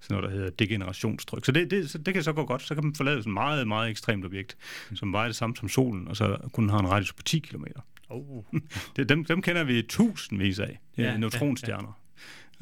[0.00, 1.44] Sådan noget, der hedder degenerationstryk.
[1.44, 2.62] Så det, det, så det kan så gå godt.
[2.62, 4.56] Så kan man forlade sådan et meget, meget ekstremt objekt,
[4.94, 7.64] som vejer det samme som solen, og så kun har en radius på 10 km.
[8.08, 8.44] Oh.
[8.96, 10.80] det, dem, dem kender vi tusindvis af.
[10.96, 12.00] Det er Ja, neutronstjerner.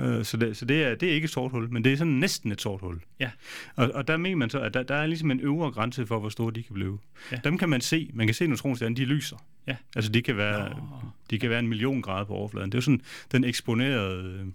[0.01, 1.97] Øh, Så, det, så det, er, det er ikke et sort hul, men det er
[1.97, 3.01] sådan næsten et sort hul.
[3.21, 3.31] Ja.
[3.77, 6.19] Og, og der mener man så, at der, der er ligesom en øvre grænse for,
[6.19, 6.99] hvor store de kan blive.
[7.33, 7.37] Ja.
[7.45, 8.11] Dem kan man se.
[8.15, 9.37] Man kan se neutronstjerner, de lyser.
[9.67, 9.77] Ja.
[9.97, 10.77] Altså de kan være, Nå.
[11.31, 12.73] de kan være en million grader på overfladen.
[12.73, 13.01] Det er jo sådan
[13.33, 14.47] den eksponerede øh,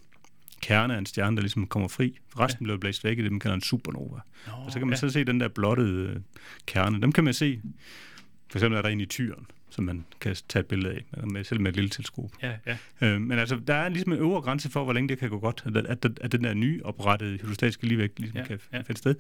[0.62, 2.18] kerne af en stjerne, der ligesom kommer fri.
[2.40, 2.66] Resten ja.
[2.66, 4.20] bliver blæst væk i det, man kalder en supernova.
[4.48, 5.00] Nå, Og så kan man ja.
[5.00, 6.16] så se den der blottede øh,
[6.66, 7.02] kerne.
[7.02, 7.62] Dem kan man se.
[8.52, 11.44] For eksempel er der en i tyren, som man kan tage et billede af, med,
[11.44, 12.32] selv med et lille teleskop.
[12.42, 12.78] Ja, ja.
[13.02, 15.40] Øh, men altså, der er ligesom en øvre grænse for, hvor længe det kan gå
[15.40, 18.78] godt, at, at, at, den der nyoprettede hydrostatiske ligevægt ligesom Ja, ja, kan ja.
[18.78, 18.84] ja.
[18.84, 19.16] finde sted.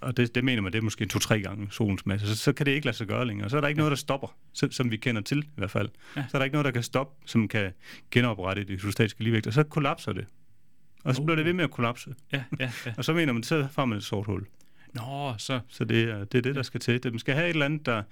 [0.00, 2.26] Og det, det mener man, det er måske to-tre gange solens masse.
[2.26, 3.50] Så, så kan det ikke lade sig gøre længere.
[3.50, 5.88] Så er der ikke noget, der stopper, så, som vi kender til i hvert fald.
[6.16, 6.20] Ja.
[6.20, 6.26] Ja.
[6.28, 7.72] Så er der ikke noget, der kan stoppe, som kan
[8.10, 10.26] genoprette det hydrostatiske ligevægt, og så kollapser det.
[11.04, 11.26] Og så Oh.
[11.26, 12.14] bliver det ved med at kollapse.
[12.32, 12.92] Ja, ja, ja.
[12.98, 14.46] Og så mener man, så får man et sort hul.
[14.94, 15.60] Nå, så...
[15.68, 17.02] Så det er det, er det der skal til.
[17.02, 18.02] Det, man skal have et eller andet, der,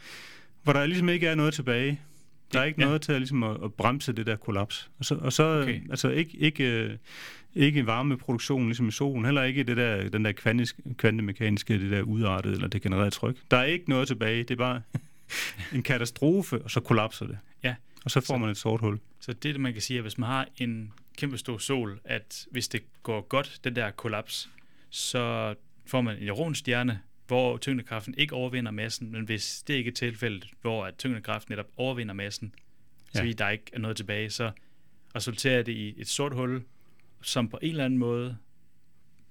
[0.63, 2.01] hvor der ligesom ikke er noget tilbage.
[2.53, 2.87] Der er ikke Ja.
[2.87, 4.91] noget til at, ligesom at, at bremse det der kollaps.
[4.99, 5.81] Og så, og så Okay.
[5.91, 6.97] altså ikke, ikke, øh,
[7.55, 12.03] ikke varmeproduktion ligesom i solen, heller ikke det der, den der kvantisk, kvantemekaniske, det der
[12.03, 13.37] udartede eller degenererede tryk.
[13.51, 14.83] Der er ikke noget tilbage, det er bare
[15.75, 17.39] en katastrofe, og så kollapser det.
[17.65, 17.75] Ja.
[18.05, 18.99] Og så får Så- man et sort hul.
[19.21, 22.47] Så det, det, man kan sige, er, hvis man har en kæmpe stor sol, at
[22.51, 24.51] hvis det går godt, den der kollaps,
[24.91, 25.55] så
[25.87, 30.49] får man en neuronstjerne, hvor tyngdekraften ikke overvinder massen, men hvis det ikke er tilfældet,
[30.61, 32.55] hvor at tyngdekraften netop overvinder massen,
[33.13, 33.25] så Ja.
[33.25, 34.51] vi der ikke er noget tilbage, så
[35.17, 36.63] resulterer det i et sort hul,
[37.23, 38.37] som på en eller anden måde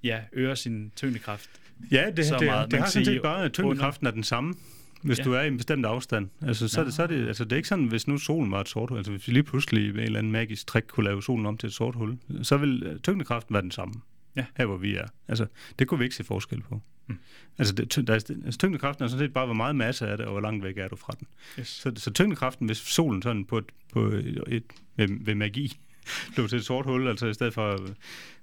[0.03, 1.49] ja, øger sin tyngdekraft.
[1.91, 4.23] Ja, det, Så det, meget, det, man har sådan set bare, at tyngdekraften er den
[4.23, 4.55] samme,
[5.03, 5.23] hvis Ja.
[5.23, 5.29] ja.
[5.29, 6.29] du er i en bestemt afstand.
[6.41, 8.51] Altså, så, er det, så er det, altså, det er ikke sådan, hvis nu solen
[8.51, 10.87] var et sort hul, altså hvis vi lige pludselig med en eller anden magisk trick
[10.87, 13.93] kunne lave solen om til et sort hul, så vil øh, tyngdekraften være den samme,
[14.35, 14.45] Ja.
[14.57, 15.07] her hvor vi er.
[15.27, 15.45] Altså,
[15.79, 16.81] det kunne vi ikke se forskel på.
[17.07, 17.17] Mm.
[17.57, 20.15] Altså, det, ty- der er, altså, tyngdekraften er sådan set bare, hvor meget masse er
[20.15, 21.27] det, og hvor langt væk er du fra den.
[21.59, 21.67] Yes.
[21.67, 24.63] Så, så tyngdekraften, hvis solen sådan på et, på et, et
[24.95, 25.79] ved, ved magi
[26.35, 27.79] blev til et sort hul, altså i stedet for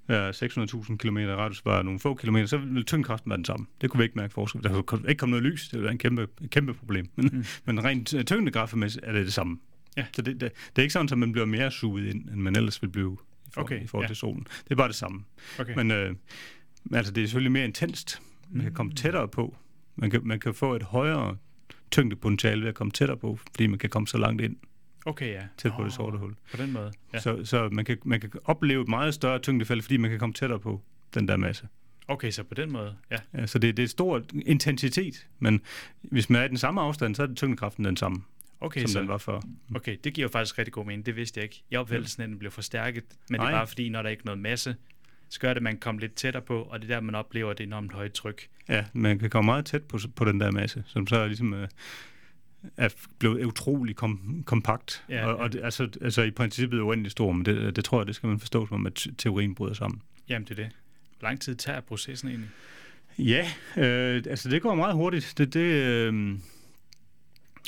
[0.08, 3.66] være 600.000 km radius var nogle få kilometer, så ville tyngdekraften være den samme.
[3.80, 4.62] Det kunne vi ikke mærke forskel.
[4.62, 7.08] Der kunne ikke komme noget lys, det ville være en kæmpe, et kæmpe problem.
[7.16, 7.44] Men, Mm.
[7.66, 9.58] men rent øh, tyngdekraftmæssigt er det det samme.
[9.96, 10.06] Ja.
[10.12, 12.56] Så det, det, det er ikke sådan, at man bliver mere suget ind, end man
[12.56, 14.08] ellers ville blive i forhold, Okay, i forhold ja.
[14.08, 14.46] til solen.
[14.64, 15.24] Det er bare det samme.
[15.58, 15.74] Okay.
[15.76, 16.14] Men øh,
[16.92, 18.22] altså, det er selvfølgelig mere intenst.
[18.50, 18.96] Man kan komme Mm.
[18.96, 19.56] tættere på.
[19.96, 21.36] Man kan, man kan få et højere
[21.90, 24.56] tyngdepotentiale ved at komme tættere på, fordi man kan komme så langt ind
[25.04, 25.42] okay, ja.
[25.58, 26.34] tæt på Nå, det sorte hul.
[26.50, 26.92] På den måde.
[27.12, 27.18] Ja.
[27.20, 30.32] Så, så man, kan, man kan opleve et meget større tyngdefald, fordi man kan komme
[30.32, 30.82] tættere på
[31.14, 31.68] den der masse.
[32.08, 32.96] Okay, så på den måde.
[33.10, 33.16] Ja.
[33.34, 35.60] Ja, så det, det er stor intensitet, men
[36.02, 38.22] hvis man er i den samme afstand, så er det tyngdekraften den samme,
[38.60, 39.40] Okay, som så, den var før.
[39.74, 41.06] okay, det giver jo faktisk rigtig god mening.
[41.06, 41.62] Det vidste jeg ikke.
[41.70, 43.58] Jeg opfattelsen at den blev forstærket, men det er Nej.
[43.58, 44.76] bare fordi, når der ikke er noget masse,
[45.28, 47.52] så gør det, at man kommer lidt tættere på, og det er der, man oplever
[47.52, 48.48] det enormt høje tryk.
[48.68, 51.54] Ja, man kan komme meget tæt på, på den der masse, som så er ligesom
[51.54, 51.68] øh,
[52.76, 55.04] er blevet utrolig kom, kompakt.
[55.08, 58.06] Ja, og, og det, altså, altså i princippet uendelig stor, men det, det tror jeg,
[58.06, 60.00] det skal man forstå som, at teorien bryder sammen.
[60.28, 60.72] Jamen, det er det.
[61.18, 62.50] Hvor lang tid tager processen egentlig?
[63.18, 65.34] Ja, øh, altså det går meget hurtigt.
[65.38, 66.38] Det, det, øh,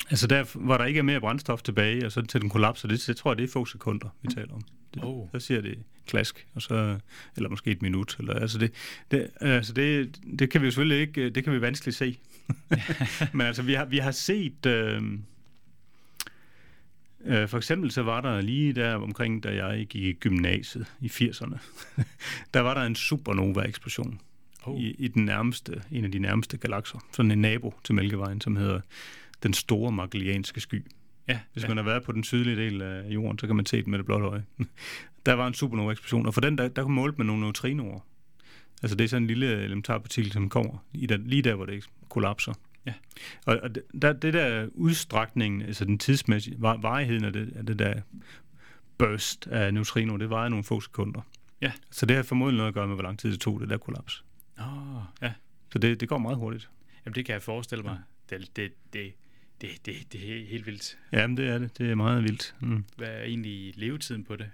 [0.09, 3.03] altså der, hvor der ikke er mere brændstof tilbage, og så til den kollapser, det,
[3.07, 4.61] det tror jeg, det er få sekunder, vi taler om.
[4.93, 5.27] Det, Oh.
[5.33, 6.99] Så siger det klask, og så,
[7.35, 8.15] eller måske et minut.
[8.19, 8.71] Eller, altså det,
[9.11, 12.19] det, altså det, det kan vi jo selvfølgelig ikke, det kan vi vanskeligt se.
[13.33, 14.65] Men altså, vi har, vi har set...
[14.65, 15.01] Øh,
[17.25, 21.07] øh, for eksempel så var der lige der omkring, da jeg gik i gymnasiet i
[21.07, 21.57] 80'erne,
[22.53, 24.21] der var der en supernova-eksplosion
[24.67, 24.79] Oh.
[24.79, 26.99] i, i den nærmeste, en af de nærmeste galakser.
[27.11, 28.81] Sådan en nabo til Mælkevejen, som hedder
[29.43, 30.85] den store Magellanske sky.
[31.27, 31.67] Ja, Hvis ja.
[31.67, 33.99] man har været på den sydlige del af jorden, så kan man se den med
[33.99, 34.45] det blotte øje.
[35.25, 37.99] der var en supernova-eksplosion, og for den, der, der kunne måle med nogle neutrinoer.
[38.83, 41.85] Altså det er sådan en lille elementarpartikel, som kommer i der, lige der, hvor det
[42.09, 42.53] kollapser.
[42.85, 42.93] Ja.
[43.45, 47.65] Og, og det, der, det der udstrækningen, altså den tidsmæssige var, varigheden af det, af
[47.65, 48.01] det der
[48.97, 51.21] burst af neutrino, det var nogle få sekunder.
[51.61, 51.71] Ja.
[51.91, 53.77] Så det har formodentlig noget at gøre med, hvor lang tid det tog, det der
[53.77, 54.23] kollaps.
[54.59, 54.65] Oh,
[55.21, 55.33] ja.
[55.71, 56.69] Så det, det går meget hurtigt.
[57.05, 57.99] Jamen, det kan jeg forestille mig.
[58.29, 59.13] Det, det, det,
[59.61, 60.97] det, det, det er helt vildt.
[61.11, 61.77] Jamen, det er det.
[61.77, 62.55] Det er meget vildt.
[62.59, 62.83] Mm.
[62.97, 64.45] Hvad er egentlig levetiden på det?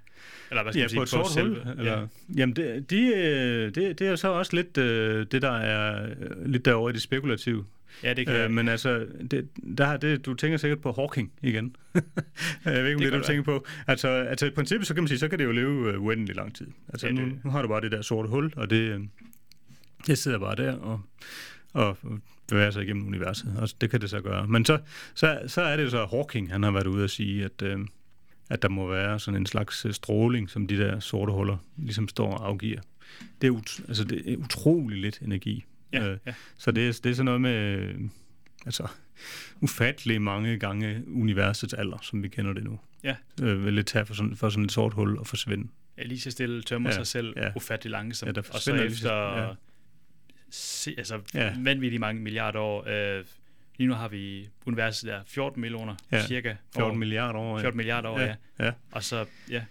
[0.50, 0.98] Eller hvad skal Ja, man sige?
[0.98, 1.58] på et sort hul?
[1.80, 2.00] Eller?
[2.00, 2.06] Ja.
[2.38, 6.10] Jamen, det, de, øh, det, det er jo så også lidt øh, det, der er
[6.10, 7.66] øh, lidt derovre i det spekulative.
[8.04, 11.32] ja, det kan Øh, men altså, det, der har det, du tænker sikkert på Hawking
[11.42, 11.76] igen.
[12.66, 13.66] jeg ved ikke, om Det det, du tænker på.
[13.88, 16.36] Altså, altså, i princippet, så kan man sige, så kan det jo leve øh, uendelig
[16.36, 16.68] lang tid.
[16.90, 18.76] Altså, Ja, ja, det- nu, nu har du bare det der sorte hul, og det,
[18.78, 19.00] øh,
[20.08, 21.02] det sidder bare der og,
[21.74, 21.98] og
[22.48, 24.48] bevæger sig igennem universet, og det kan det så gøre.
[24.48, 24.80] Men så,
[25.16, 27.80] så, så er det så, Hawking, han har været ude at sige, at, øh,
[28.50, 32.08] at der må være sådan en slags øh, stråling, som de der sorte huller ligesom
[32.08, 32.80] står og afgiver.
[33.42, 35.66] Det er, ut- altså, det er utrolig lidt energi.
[35.94, 36.34] Ja, Øh, ja.
[36.58, 37.96] Så det er, det er sådan noget med øh,
[38.66, 38.88] altså,
[39.62, 42.80] ufattelig mange gange universets alder, som vi kender det nu.
[43.04, 43.16] Ja.
[43.42, 45.68] Øh, vil det tage for sådan, for sådan et sort hul og forsvinde.
[45.98, 47.52] Ja, lige så stille tømmer Ja, sig selv ja.
[47.56, 48.28] ufattelig langsomt.
[48.28, 49.50] Ja, der og så- efter ja.
[50.54, 51.46] Se, altså, Ja.
[51.46, 51.54] ja.
[51.58, 52.88] vanvittigt mange milliarder år.
[53.18, 53.26] Øh,
[53.78, 56.26] lige nu har vi universet der 14 millioner, Ja, ja.
[56.28, 56.56] cirka.
[56.74, 56.94] 14 år.
[56.96, 57.60] milliarder år.
[57.60, 58.36] 14 milliarder år, ja.
[58.60, 58.72] ja.
[58.92, 59.64] Og så, ja,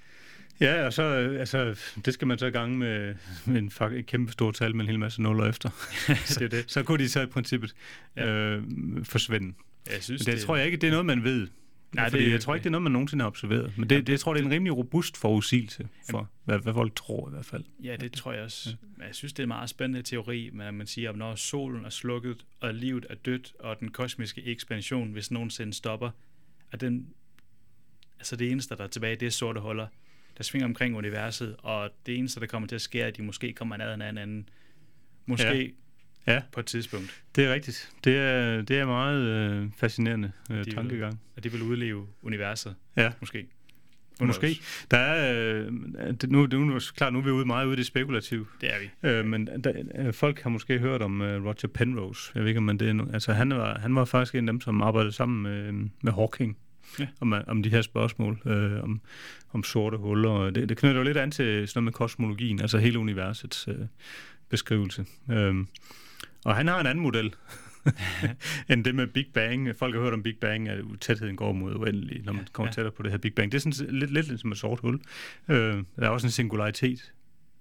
[0.61, 3.14] Ja, og så, øh, altså, det skal man så i gang med,
[3.45, 5.71] med en, et kæmpe stort tal med en hel masse nuller efter.
[6.29, 6.64] det er det.
[6.71, 7.75] Så kunne de så i princippet
[8.16, 8.27] Ja.
[8.29, 8.62] øh,
[9.05, 9.55] forsvinde.
[9.92, 11.49] Jeg synes, Men det, det tror jeg ikke, det er noget, man ved.
[11.94, 13.72] Nej, fordi det- jeg tror ikke, det er noget, man nogensinde har observeret.
[13.78, 16.28] Men det, det, jeg tror, det er en rimelig robust forudsigelse for, Jamen.
[16.44, 17.64] hvad, hvad folk tror i hvert fald.
[17.85, 18.76] Ja, det tror jeg også.
[18.96, 21.35] Men jeg synes, det er en meget spændende teori, men at man siger, at når
[21.35, 26.11] solen er slukket, og livet er dødt, og den kosmiske ekspansion, hvis nogensinde stopper,
[26.72, 27.07] at den,
[28.18, 29.87] altså det eneste, der er tilbage, det er sorte huller,
[30.38, 33.22] der svinger omkring universet, og det eneste, der kommer til at ske, er, at de
[33.22, 34.48] måske kommer ned ad en anden,
[35.26, 35.68] måske Ja.
[36.52, 37.90] På et tidspunkt, Det er rigtigt.
[38.04, 41.20] Det er, det er meget øh, fascinerende øh, vil- tankegang.
[41.37, 43.12] at det vil udleve universet, Ja.
[43.20, 43.46] måske.
[44.20, 44.56] Måske.
[44.90, 45.72] Der er, øh,
[46.20, 48.46] det, nu, nu, klart, nu er vi ude meget ude i det spekulative.
[48.61, 49.08] Det er vi.
[49.08, 52.32] Øh, men der, øh, folk har måske hørt om øh, Roger Penrose.
[52.35, 53.06] Jeg ved ikke, om man det er.
[53.12, 56.56] Altså, han var, han var faktisk en af dem, som arbejdede sammen med, med Hawking.
[56.98, 57.06] Ja.
[57.20, 59.00] Om, om de her spørgsmål, øh, om,
[59.52, 60.30] om sorte huller.
[60.30, 63.68] Og det, det knytter jo lidt an til sådan noget med kosmologien, altså hele universets
[63.68, 63.74] øh,
[64.48, 65.04] beskrivelse.
[65.30, 65.54] Øh,
[66.44, 67.35] og han har en anden model,
[68.70, 69.76] end det med Big Bang.
[69.76, 72.72] Folk har hørt om Big Bang, at tætheden går mod uendelig, når man kommer ja.
[72.72, 73.52] tættere på det her Big Bang.
[73.52, 75.00] Det er sådan lidt, lidt ligesom et sort hul.
[75.48, 77.12] Øh, der er også en singularitet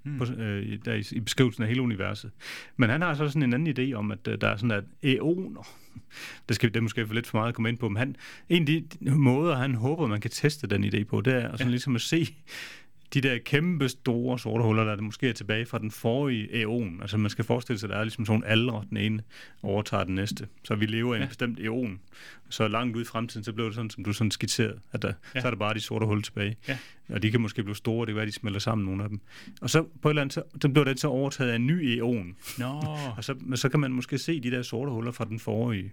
[0.04, 0.18] Hmm.
[0.18, 2.32] på, øh, i- der i, i beskrivelsen af hele universet.
[2.78, 4.84] Men han har så sådan en anden idé om, at øh, der er sådan at
[5.04, 5.68] æoner.
[6.48, 8.16] Det, skal, det er måske for lidt for meget at komme ind på, men han,
[8.50, 11.60] en af de måder, han håber, man kan teste den idé på, det er sådan
[11.60, 11.70] Ja.
[11.70, 12.36] ligesom at se
[13.14, 16.98] de der kæmpe store sorte huller, der måske er tilbage fra den forrige æon.
[17.02, 19.24] Altså man skal forestille sig, at der er ligesom sådan aldre, den ene
[19.64, 20.48] overtager den næste.
[20.64, 21.28] Så vi lever i en Ja.
[21.28, 22.00] bestemt æon.
[22.50, 25.14] Så langt ud i fremtiden, så blev det sådan, som du sådan skitserede, at der,
[25.36, 25.42] Ja.
[25.42, 26.56] så er der bare de sorte huller tilbage.
[26.68, 26.78] Ja.
[27.10, 29.20] Og de kan måske blive store, det kan være, de smelter sammen, nogle af dem.
[29.62, 31.98] Og så på et eller andet, så, så bliver den så overtaget af en ny
[31.98, 32.36] æon.
[32.58, 32.66] Nå,
[33.18, 35.92] Og så, men så kan man måske se de der sorte huller fra den forrige.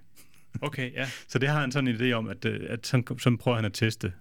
[0.62, 1.08] okay, ja.
[1.28, 3.64] Så det har han sådan en idé om, at, øh, at sådan, sådan prøver han
[3.64, 4.12] at teste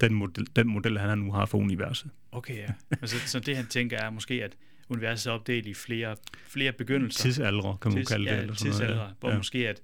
[0.00, 2.10] den model, den model, han nu har for universet.
[2.32, 2.66] Okay, ja.
[3.00, 4.56] Men så, det, han tænker, er måske, at
[4.88, 6.16] universet er opdelt i flere,
[6.48, 7.22] flere begyndelser.
[7.22, 8.30] Tidsalder, kan man Tids- kalde det.
[8.30, 9.14] ja, eller sådan tidsalder, noget.
[9.20, 9.36] hvor ja.
[9.36, 9.82] måske at,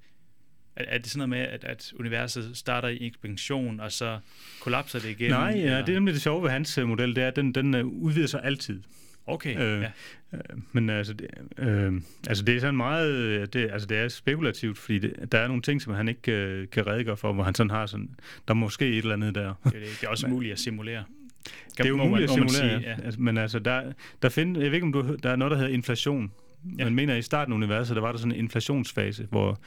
[0.77, 4.19] at, er det sådan noget med, at, at universet starter i ekspansion, og så
[4.61, 5.31] kollapser det igen?
[5.31, 5.79] Nej, ja, eller?
[5.85, 7.87] det er nemlig det sjove ved hans øh, model, det er, at den, den øh,
[7.87, 8.83] udvider sig altid.
[9.27, 9.91] Okay, Øh, ja.
[10.35, 10.41] Øh,
[10.73, 11.27] Men altså det,
[11.59, 11.93] øh,
[12.29, 15.47] altså det er sådan meget, øh, det, altså det er spekulativt, fordi det, der er
[15.49, 18.11] nogle ting, som han ikke øh, kan redegøre for, hvor han sådan har sådan,
[18.49, 19.55] der er måske et eller andet der.
[19.65, 21.05] Det, er, det, det er også muligt at simulere.
[21.77, 22.97] det er jo man- muligt at simulere, sige, ja.
[23.05, 25.57] altså, men altså der, der find, jeg ved ikke om du, der er noget, der
[25.59, 26.33] hedder inflation.
[26.79, 26.85] Ja.
[26.85, 29.61] Man mener, at i starten af universet, der var der sådan en inflationsfase, hvor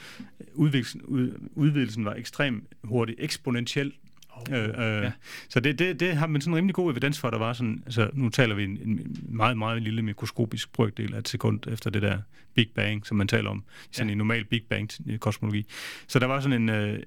[0.53, 3.93] udvidelsen, ud, udvidelsen var ekstremt hurtig, eksponentiel.
[4.35, 5.11] Oh, Øh, øh, ja.
[5.49, 7.83] Så det, det, det har man sådan rimelig god evidens for, at der var sådan,
[7.85, 11.89] altså nu taler vi en, en meget, meget lille mikroskopisk brøkdel af et sekund efter
[11.89, 12.17] det der
[12.55, 14.11] Big Bang, som man taler om, sådan Ja.
[14.11, 15.65] en normal Big Bang-kosmologi.
[16.07, 16.99] Så der var sådan en øh,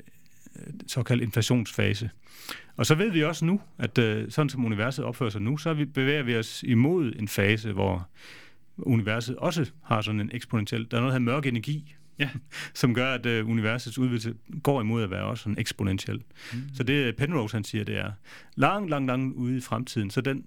[0.86, 2.10] såkaldt inflationsfase.
[2.76, 5.74] Og så ved vi også nu, at øh, sådan som universet opfører sig nu, så
[5.74, 8.08] vi, bevæger vi os imod en fase, hvor
[8.76, 12.28] universet også har sådan en eksponentiel, der er noget, hedder mørk energi, Ja.
[12.74, 16.22] som gør, at øh, universets udvidelse går imod at være også sådan eksponentiel.
[16.52, 16.58] Mm.
[16.74, 18.12] Så det Penrose han siger, det er
[18.54, 20.10] langt, langt, langt ude i fremtiden.
[20.10, 20.44] Så den,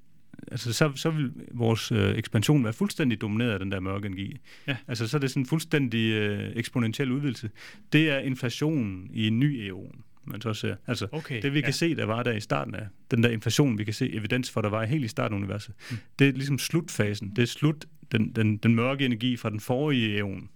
[0.51, 4.37] altså så, så vil vores øh, ekspansion være fuldstændig domineret af den der mørke energi.
[4.67, 4.77] Ja.
[4.87, 7.49] Altså så er det sådan en fuldstændig øh, eksponentiel udvidelse.
[7.93, 10.75] Det er inflation i en ny æon, man så ser.
[10.87, 11.71] Altså Okay, det vi kan ja.
[11.71, 14.61] se, der var der i starten af den der inflation, vi kan se evidens for,
[14.61, 15.73] der var helt i starten af universet.
[15.91, 15.97] Mm.
[16.19, 17.29] Det er ligesom slutfasen.
[17.35, 20.49] Det er slut, den, den, den mørke energi fra den forrige æon.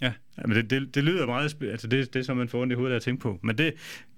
[0.00, 0.12] Ja.
[0.46, 2.76] men det, det, det lyder meget, altså det, det er som man får ondt i
[2.76, 3.38] hovedet af at tænke på.
[3.42, 3.74] Men det,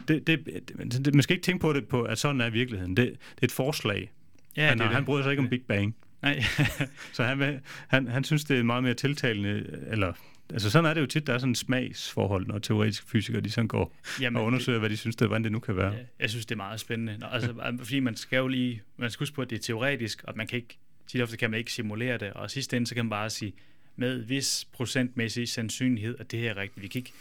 [0.09, 2.96] det, det, det, det, man skal ikke tænke på det på, at sådan er virkeligheden.
[2.96, 4.11] Det, det er et forslag.
[4.57, 5.05] Ja, han, det han det.
[5.05, 5.96] bryder sig ikke om Big Bang.
[6.22, 6.42] Nej,
[7.12, 10.12] Så han, han, han synes, det er meget mere tiltalende, eller
[10.52, 13.50] Altså sådan er det jo tit, der er sådan en smagsforhold, når teoretiske fysikere de
[13.50, 15.92] sådan går Jamen, og undersøger, hvad de synes, det, hvordan det nu kan være.
[15.92, 17.18] Ja, jeg synes, det er meget spændende.
[17.18, 20.24] Nå, altså, fordi man skal jo lige, man skal huske på, at det er teoretisk,
[20.26, 22.94] og man kan ikke, tit ofte kan man ikke simulere det, og sidst ende, så
[22.94, 23.52] kan man bare sige,
[23.96, 26.83] med vis procentmæssig sandsynlighed, at det her er rigtigt.
[26.83, 27.12] Vi kan ikke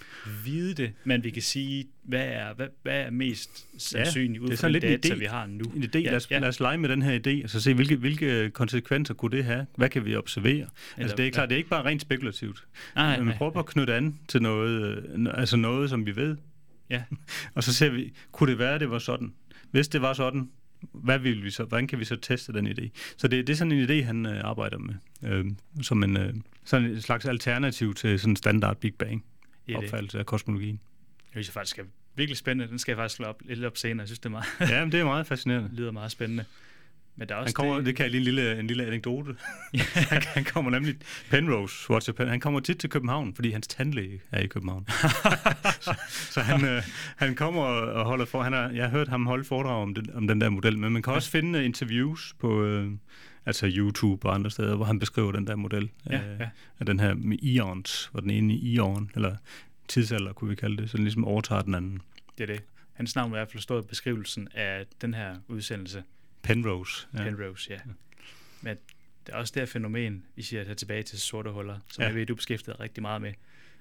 [0.46, 4.54] vide det, men vi kan sige, hvad er, hvad, hvad er mest sandsynligt ud det
[4.54, 5.18] er fra den data, idé.
[5.18, 5.64] vi har nu.
[5.76, 6.40] En idé, lad, os, ja.
[6.40, 9.46] lad os lege med den her idé, og så se, hvilke, hvilke konsekvenser kunne det
[9.46, 9.66] have?
[9.76, 10.54] Hvad kan vi observere?
[10.54, 12.68] Eller- altså det er klart, det er ikke bare rent spekulativt.
[12.96, 16.38] Nej, Men nej, prøver at knytte an til noget, øh, altså noget, som vi ved.
[16.90, 17.04] Ja.
[17.56, 19.34] og så ser vi, kunne det være, at det var sådan?
[19.72, 20.50] hvis det var sådan,
[20.94, 22.90] hvad vil vi så, hvordan kan vi så teste den idé?
[23.18, 25.46] Så det, det er sådan en idé, han øh, arbejder med, øh,
[25.82, 26.34] som en øh,
[26.66, 29.26] sådan et slags alternativ til sådan en standard Big Bang
[29.68, 29.76] det.
[29.76, 30.80] opfattelse af kosmologien.
[31.36, 32.72] Jeg synes faktisk, det er virkelig spændende.
[32.72, 34.02] Den skal jeg faktisk slå op, lidt op senere.
[34.02, 35.70] Jeg synes, det er meget, ja, men det er meget fascinerende.
[35.78, 36.46] lyder meget spændende.
[37.16, 38.86] Men der er også Han kommer, det, det kan jeg lige en lille, en lille
[38.86, 39.36] anekdote.
[40.12, 40.96] han, han kommer nemlig,
[41.30, 44.86] Penrose, Roger Pen, han kommer tit til København, fordi hans tandlæge er i København.
[45.82, 46.84] så, så han, øh,
[47.16, 50.14] han kommer og holder for, han har, jeg har hørt ham holde foredrag om den,
[50.14, 52.92] om den der model, men man kan også finde interviews på øh,
[53.46, 56.50] altså YouTube og andre steder, hvor han beskriver den der model Ja, af, ja.
[56.80, 59.36] af den her med ions, hvor den ene i ion, eller
[59.88, 62.02] tidsalder kunne vi kalde det, så den ligesom overtager den anden.
[62.38, 62.62] Det er det.
[62.94, 66.04] Hans navn i hvert fald stå i beskrivelsen af den her udsendelse.
[66.44, 67.08] Penrose.
[67.14, 67.24] Ja.
[67.24, 67.78] Penrose, ja.
[68.62, 68.78] Men
[69.28, 72.02] det er også det her fænomen, vi siger at tage tilbage til sorte huller, som
[72.02, 72.06] Ja.
[72.06, 72.10] ja.
[72.10, 73.34] jeg ved, du beskæftiger rigtig meget med.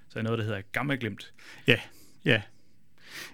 [0.09, 1.33] Så er noget, der hedder gammaglimt.
[1.67, 1.79] Ja,
[2.25, 2.41] ja.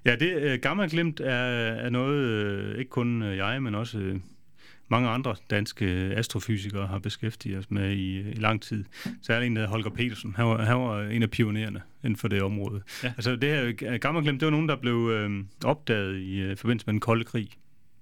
[0.05, 3.97] Ja, det uh, gamma glimt er, er noget, uh, ikke kun uh, jeg, men også
[3.97, 4.15] uh,
[4.87, 8.85] mange andre danske astrofysikere har beskæftiget os med i, i lang tid.
[9.21, 10.35] Særligt en, der Holger Petersen.
[10.35, 12.81] Han var, han var en af pionererne inden for det område.
[13.03, 13.07] Ja.
[13.07, 15.31] Altså det her gamma glimt, det var nogen, der blev uh,
[15.69, 17.49] opdaget i uh, forbindelse med den kolde krig.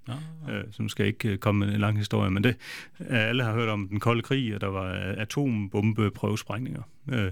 [0.08, 0.13] Nå,
[0.54, 2.56] øh, som skal ikke øh, komme med en lang historie, men det,
[3.00, 7.32] øh, alle har hørt om den kolde krig, og der var øh, atombombeprøvesprængninger øh,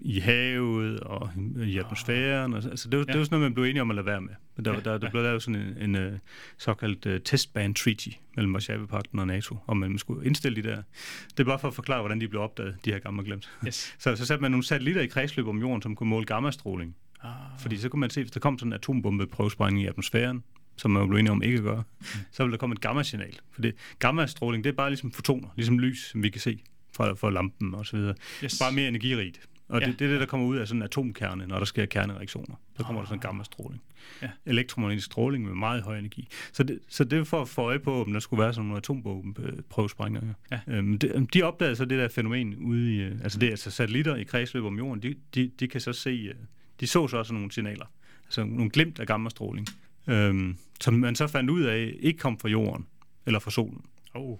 [0.00, 1.30] i havet og
[1.66, 2.54] i atmosfæren.
[2.54, 3.12] Og, så- altså, det, var, ja.
[3.12, 4.30] det var sådan noget, man blev enige om at lade være med.
[4.56, 5.10] Men der, Ja, der, der ja.
[5.10, 6.18] blev lavet sådan en, en øh,
[6.58, 10.82] såkaldt uh, testban treaty mellem Warszawapakten og NATO, om man skulle indstille de der.
[11.30, 13.50] Det er bare for at forklare, hvordan de blev opdaget, de her gamma glemt.
[13.66, 13.94] yes.
[13.98, 16.96] Så, så satte man nogle satellitter i kredsløb om jorden, som kunne måle gammastråling.
[17.22, 17.30] Ah,
[17.60, 20.42] Fordi så kunne man se, hvis der kom sådan en atombombeprøvesprængning i atmosfæren,
[20.76, 22.06] som man blev enige om ikke at gøre, Mm.
[22.32, 23.34] så vil der komme et gammasignal.
[23.52, 26.58] For det, gammastråling, det er bare ligesom fotoner, ligesom lys, som vi kan se
[26.96, 28.14] fra, fra lampen og så videre.
[28.44, 28.58] yes.
[28.58, 29.40] Bare mere energirigt.
[29.68, 29.86] Og Ja.
[29.86, 32.54] det, det er det, der kommer ud af sådan en atomkerne, når der sker kernereaktioner.
[32.76, 33.82] Så kommer der sådan en gammastråling.
[34.22, 34.28] Ja.
[34.46, 36.28] Elektromagnetisk stråling med meget høj energi.
[36.52, 38.64] Så det, så det er for at få øje på, om der skulle være sådan
[38.66, 40.34] nogle atombombeprøvesprængninger.
[40.50, 40.60] Ja.
[40.68, 43.00] Øhm, de, de opdagede så det der fænomen ude i...
[43.00, 45.92] øh, Altså det er altså satellitter i kredsløb om jorden, de, de, de kan så
[45.92, 46.10] se...
[46.10, 46.34] øh,
[46.80, 47.84] De så så også nogle signaler.
[48.24, 49.66] Altså nogle glimt af gammastråling.
[50.06, 52.86] Øhm, som man så fandt ud af, ikke kom fra jorden
[53.26, 53.84] eller fra solen.
[54.14, 54.38] Oh.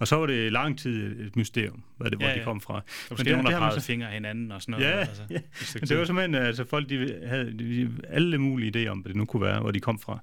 [0.00, 2.44] Og så var det lang tid et mysterium, hvad det, hvor Ja, de ja.
[2.44, 2.74] kom fra.
[2.74, 2.80] Der
[3.10, 4.84] Men det- nogen, der pegede så- fingre af hinanden og sådan noget.
[4.86, 5.38] Ja, altså, ja.
[5.74, 9.16] Men det var simpelthen, altså folk de havde de, alle mulige idéer om, hvad det
[9.16, 10.18] nu kunne være, hvor de kom fra.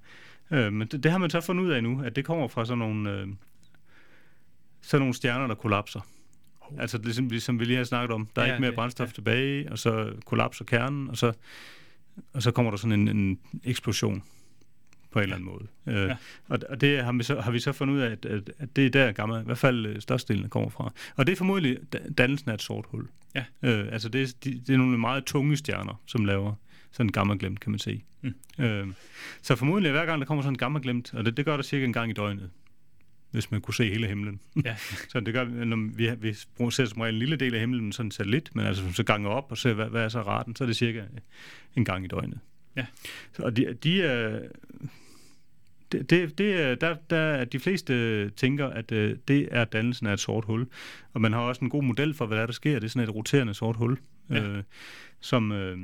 [0.51, 2.65] Øh, men det, det har man så fundet ud af nu, at det kommer fra
[2.65, 3.27] sådan nogle, øh,
[4.81, 5.99] sådan nogle stjerner, der kollapser.
[6.61, 6.79] Oh.
[6.81, 8.27] Altså ligesom, som vi lige har snakket om.
[8.35, 9.11] Der er Ja, ikke mere det- brændstof ja.
[9.13, 11.33] tilbage, og så kollapser kernen, og så,
[12.33, 14.23] og så kommer der sådan en, en eksplosion
[15.15, 15.67] på en eller anden måde.
[15.87, 16.15] Øh, Ja.
[16.47, 18.75] Og, og det har vi, så, har vi så fundet ud af, at, at, at
[18.75, 20.93] det er der gamma, i hvert fald øh, størstedelen kommer fra.
[21.15, 23.07] Og det er formodentlig da- dannelsen af et sort hul.
[23.35, 23.43] Ja.
[23.63, 26.53] Øh, altså det, er, de, det er nogle meget tunge stjerner, som laver
[26.91, 28.05] sådan gamma-glemt, kan man sige.
[28.21, 28.63] Mm.
[28.65, 28.87] Øh,
[29.41, 31.85] så formodentlig hver gang, der kommer sådan en gamma-glemt, og det, det gør der cirka
[31.85, 32.49] en gang i døgnet,
[33.31, 34.39] hvis man kunne se hele himlen.
[34.65, 34.75] Ja.
[35.11, 36.33] så det gør, når vi, vi
[36.71, 39.51] ser som regel en lille del af himlen, sådan satellit, men altså så ganger op
[39.51, 41.01] og ser, hvad, hvad er så raten, så er det cirka
[41.75, 42.39] en gang i døgnet.
[42.75, 42.85] Ja.
[43.33, 44.39] Så, og de, de er...
[45.91, 50.07] Det, det, det er, der, der er de fleste tænker, at øh, det er dannelsen
[50.07, 50.67] af et sort hul.
[51.13, 52.73] Og man har også en god model for, hvad der, er, der sker.
[52.79, 53.97] Det er sådan et roterende sort hul,
[54.29, 54.43] Ja.
[54.43, 54.63] øh,
[55.19, 55.51] som...
[55.51, 55.77] Øh,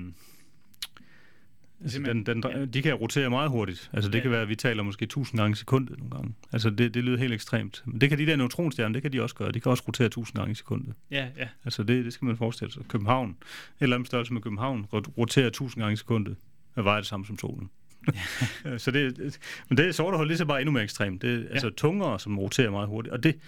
[1.84, 2.66] Altså, den, den, ja.
[2.66, 3.90] de kan rotere meget hurtigt.
[3.94, 4.22] Altså det Ja.
[4.22, 6.34] kan være, at vi taler måske 1000 gange i sekundet nogle gange.
[6.52, 7.84] Altså det, det lyder helt ekstremt.
[7.86, 9.52] Men det kan de der neutronstjerner, det kan de også gøre.
[9.52, 10.94] De kan også rotere 1000 gange i sekundet.
[11.12, 11.48] Ja, ja.
[11.66, 12.84] Altså det, det skal man forestille sig.
[12.88, 13.36] København, et
[13.80, 16.36] eller andet størrelse med København, rot- roterer 1000 gange i sekundet.
[16.76, 17.70] Og vejer det samme som solen.
[18.78, 21.22] Så det, men det sorte hul, det er så bare endnu mere ekstremt.
[21.22, 21.50] Det er ja.
[21.52, 23.14] altså tungere, som roterer meget hurtigt.
[23.14, 23.40] Og det,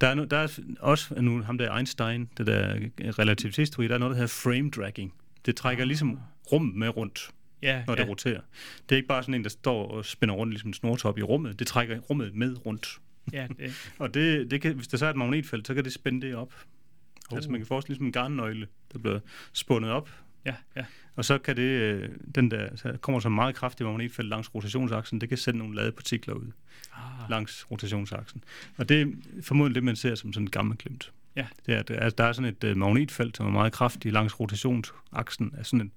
[0.00, 3.98] der er, no, der er også nu, ham der Einstein, det der relativitetsteori, der er
[3.98, 5.14] noget, der hedder frame dragging.
[5.46, 6.18] Det trækker ligesom
[6.52, 7.30] rummet med rundt,
[7.62, 8.00] Ja, når ja.
[8.00, 8.40] det roterer.
[8.88, 11.22] Det er ikke bare sådan en, der står og spænder rundt ligesom en snortop i
[11.22, 11.58] rummet.
[11.58, 13.00] Det trækker rummet med rundt.
[13.32, 15.92] ja, det, Og det, det kan, hvis der så er et magnetfelt, så kan det
[15.92, 16.54] spænde det op.
[17.30, 17.36] Oh.
[17.36, 19.20] Altså man kan forestille ligesom en garnnøgle, der bliver
[19.52, 20.10] spundet op,
[20.46, 20.84] ja, ja.
[21.16, 25.20] Og så kan det, øh, den der, så kommer så meget kraftig magnetfelt langs rotationsaksen,
[25.20, 26.46] det kan sende nogle ladede partikler ud
[26.92, 28.44] Ah, langs rotationsaksen.
[28.76, 29.06] Og det er
[29.42, 31.12] formodentlig det, man ser som sådan en gammel glimt.
[31.36, 31.46] Ja.
[31.66, 34.40] Det er, at altså, der er sådan et uh, magnetfelt, som er meget kraftigt langs
[34.40, 35.90] rotationsaksen af sådan et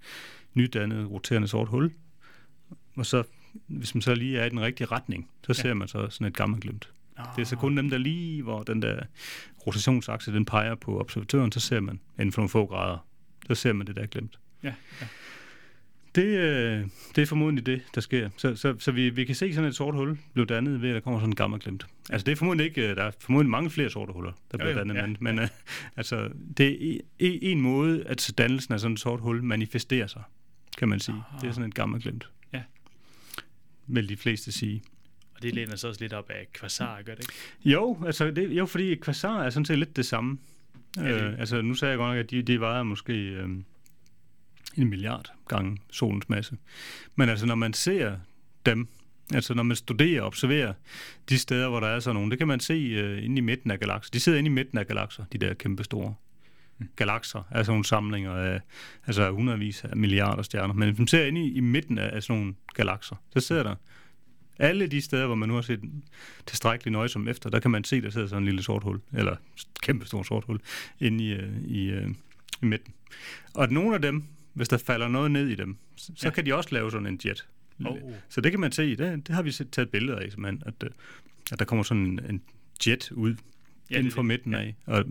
[0.54, 1.91] nydannet roterende sort hul.
[2.95, 3.23] Og så,
[3.67, 5.62] hvis man så lige er i den rigtige retning, så Ja.
[5.62, 6.89] ser man så sådan et gammelt glimt.
[7.17, 8.99] ah, Det er så kun dem, der lige, hvor den der
[9.67, 12.97] rotationsakse, den peger på observatøren, så ser man inden for nogle få grader,
[13.47, 14.39] så ser man det der glemt.
[14.63, 15.08] Ja, ja.
[16.15, 18.30] Det, øh, det er formodentlig det, der sker.
[18.38, 20.95] Så, så, så vi, vi kan se sådan et sort hul blive dannet ved, at
[20.95, 21.86] der kommer sådan en gammel glemt.
[22.10, 24.71] Altså det er formodentlig ikke, øh, der er formodentlig mange flere sorte huller, der bliver
[24.71, 25.47] jo, dannet, ja, men, men øh,
[25.97, 30.21] altså, det er en, måde, at dannelsen af sådan et sort hul manifesterer sig,
[30.78, 31.15] kan man sige.
[31.30, 31.38] Aha.
[31.41, 32.30] Det er sådan et gammelt glemt.
[32.54, 32.62] Ja.
[33.88, 34.84] Vil de fleste sige.
[35.36, 37.69] Og det læner sig også lidt op af kvasar, gør det ikke?
[37.73, 40.38] Jo, altså det, jo, fordi kvasar er sådan set lidt det samme.
[40.97, 43.49] Ja, det- Øh, altså nu sagde jeg godt nok, at de, de vejer måske øh,
[44.78, 46.58] en milliard gange solens masse.
[47.15, 48.17] Men altså når man ser
[48.65, 48.88] dem,
[49.34, 50.73] altså når man studerer og observerer
[51.30, 53.71] de steder, hvor der er sådan nogle, det kan man se øh, inde i midten
[53.71, 54.12] af galakser.
[54.12, 56.13] De sidder inde i midten af galakser, de der kæmpe store
[56.95, 58.62] galakser, altså nogle samlinger af
[59.08, 60.73] altså hundredvis af milliarder stjerner.
[60.73, 63.63] Men hvis man ser inde i, i midten af, af sådan nogle galakser, så sidder
[63.63, 63.76] der
[64.60, 65.82] alle de steder, hvor man nu har set
[66.45, 69.02] tilstrækkeligt nøje som efter, der kan man se, der sidder sådan en lille sort hul,
[69.13, 69.36] eller
[69.82, 70.60] kæmpe stort sort hul,
[70.99, 72.10] inde i, øh, i, øh,
[72.62, 72.93] i midten.
[73.54, 74.23] Og nogle af dem,
[74.54, 76.34] hvis der falder noget ned i dem, så, så Ja.
[76.34, 77.48] kan de også lave sådan en jet.
[77.86, 77.98] Oh.
[78.30, 80.74] Så det kan man se, det, det har vi set, taget billeder af, simpelthen, at,
[80.84, 80.89] øh,
[81.52, 82.42] at der kommer sådan en, en
[82.88, 83.36] jet ud
[83.92, 84.60] Ja, inden for midten Ja.
[84.60, 84.76] af.
[84.86, 85.06] Og,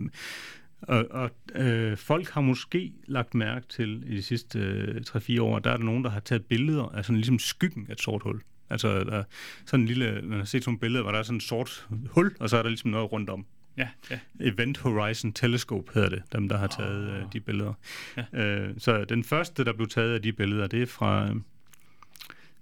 [0.81, 5.59] og, og øh, folk har måske lagt mærke til i de sidste øh, 3-4 år,
[5.59, 8.21] der er der nogen, der har taget billeder af sådan ligesom skyggen af et sort
[8.23, 8.41] hul.
[8.69, 9.23] Altså der er
[9.65, 11.87] sådan en lille, man har set sådan nogle billeder, hvor der er sådan et sort
[12.09, 13.45] hul, og så er der ligesom noget rundt om.
[13.77, 14.19] Ja, ja.
[14.39, 17.17] Event Horizon Telescope hedder det, dem der har taget Åh.
[17.17, 17.73] øh, de billeder.
[18.17, 18.45] Ja.
[18.45, 21.35] Øh, så den første, der blev taget af de billeder, det er fra, øh,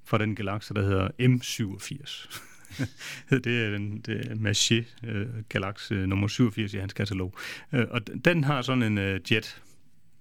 [0.05, 2.39] fra den galakse, der hedder M87.
[3.43, 7.33] det er den det er Maché øh, galakse nummer 87 i hans katalog.
[7.73, 9.61] Øh, og den har sådan en øh, jet.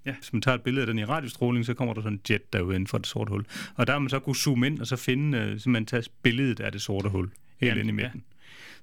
[0.06, 0.14] Ja.
[0.14, 2.52] Hvis man tager et billede af den i radiostråling, så kommer der sådan en jet
[2.52, 3.44] derude inden for det sorte hul.
[3.74, 6.60] Og der har man så kunne zoome ind og så finde, øh, simpelthen tage billedet
[6.60, 7.30] af det sorte hul.
[7.60, 8.10] Helt ind i ja.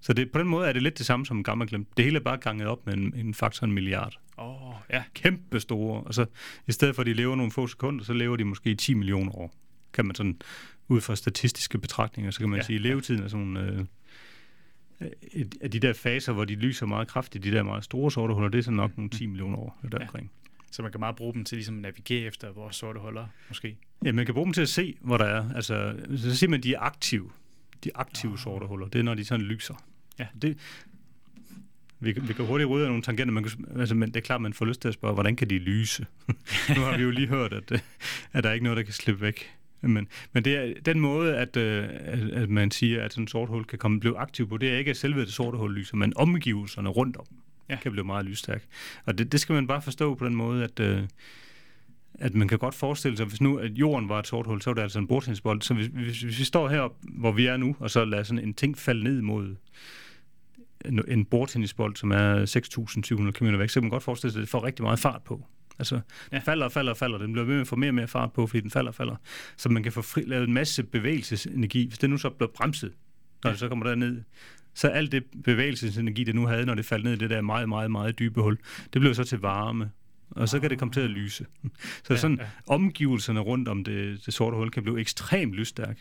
[0.02, 1.86] Så det, på den måde er det lidt det samme som gammel glem.
[1.98, 4.20] Det hele er bare ganget op med en, en faktor en milliard.
[4.38, 5.04] Åh, oh, ja.
[5.14, 6.04] Kæmpe store.
[6.04, 6.26] Og så
[6.68, 8.94] i stedet for at de lever nogle få sekunder, så lever de måske i 10
[8.94, 9.54] millioner år.
[9.94, 10.42] Kan man sådan,
[10.88, 13.86] ud fra statistiske betragtninger, så kan man Ja, ja, sige, at levetiden er sådan øh,
[15.62, 18.50] af de der faser, hvor de lyser meget kraftigt, de der meget store sorte huller,
[18.50, 20.06] det er så nok nogle 10 millioner år der Ja.
[20.06, 20.32] omkring.
[20.72, 23.78] Så man kan meget bruge dem til ligesom at navigere efter vores sorte huller, måske.
[24.06, 25.54] Ja, man kan bruge dem til at se, hvor der er.
[25.56, 27.30] Altså, så siger man, at de er aktive.
[27.84, 29.74] De aktive sorte huller, det er, når de sådan lyser.
[30.20, 30.28] Ja.
[30.42, 30.58] Det,
[32.00, 34.22] vi, kan- vi kan hurtigt rydde af nogle tangenter, man kan, altså, men det er
[34.22, 36.06] klart, man får lyst til at spørge, hvordan kan de lyse?
[36.76, 37.84] nu har vi jo lige hørt, at,
[38.34, 39.54] at der er ikke noget, der kan slippe væk.
[39.82, 43.30] Men, men det er den måde, at, øh, at, at man siger, at sådan et
[43.30, 45.74] sort hul kan komme blive aktiv på, det er ikke, at selve det sorte hul
[45.76, 47.26] lyser, men omgivelserne rundt om
[47.70, 47.74] Ja.
[47.74, 47.80] ja.
[47.80, 48.64] kan blive meget lysstærk.
[49.06, 51.04] Og det, det skal man bare forstå på den måde, at, øh,
[52.20, 54.70] at man kan godt forestille sig, hvis nu at jorden var et sort hul, så
[54.70, 55.62] var det altså en bordtennisbold.
[55.62, 58.44] Så hvis, hvis, hvis vi står heroppe, hvor vi er nu, og så lader sådan
[58.44, 59.56] en ting falde ned mod
[60.86, 62.46] en, en bordtennisbold, som er
[63.26, 65.22] 6.700 km væk, så kan man godt forestille sig, at det får rigtig meget fart
[65.26, 65.46] på.
[65.80, 66.02] Altså, Ja.
[66.38, 66.42] ja.
[66.46, 67.18] falder og falder og falder.
[67.18, 68.96] Den bliver ved med at få mere og mere fart på, fordi den falder og
[68.96, 69.16] falder.
[69.58, 71.88] Så man kan få fri, lavet en masse bevægelsesenergi.
[71.88, 72.94] Hvis det nu så bliver bremset,
[73.44, 73.52] når ja.
[73.52, 74.22] det så kommer derned,
[74.74, 77.70] så alt det bevægelsesenergi, det nu havde, når det faldt ned i det der meget,
[77.70, 78.58] meget, meget dybe hul,
[78.94, 79.92] det blev så til varme.
[80.30, 81.46] Og så kan det komme til at lyse.
[82.04, 82.48] Så Ja, sådan ja.
[82.68, 86.00] omgivelserne rundt om det, det sorte hul kan blive ekstremt lysstærk.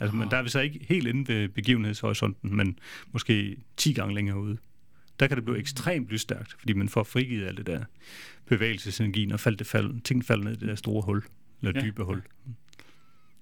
[0.00, 0.30] Altså, men Ah.
[0.30, 2.78] der er vi så ikke helt inde ved begivenhedshorisonten, men
[3.12, 4.58] måske 10 gange længere ude.
[5.20, 7.84] Der kan det blive ekstremt lysstærkt, fordi man får frigivet alt det der
[8.46, 11.22] bevægelsesenergi, når fald, det fald, ting falder ned i det der store hul,
[11.62, 12.22] eller Ja, dybe hul.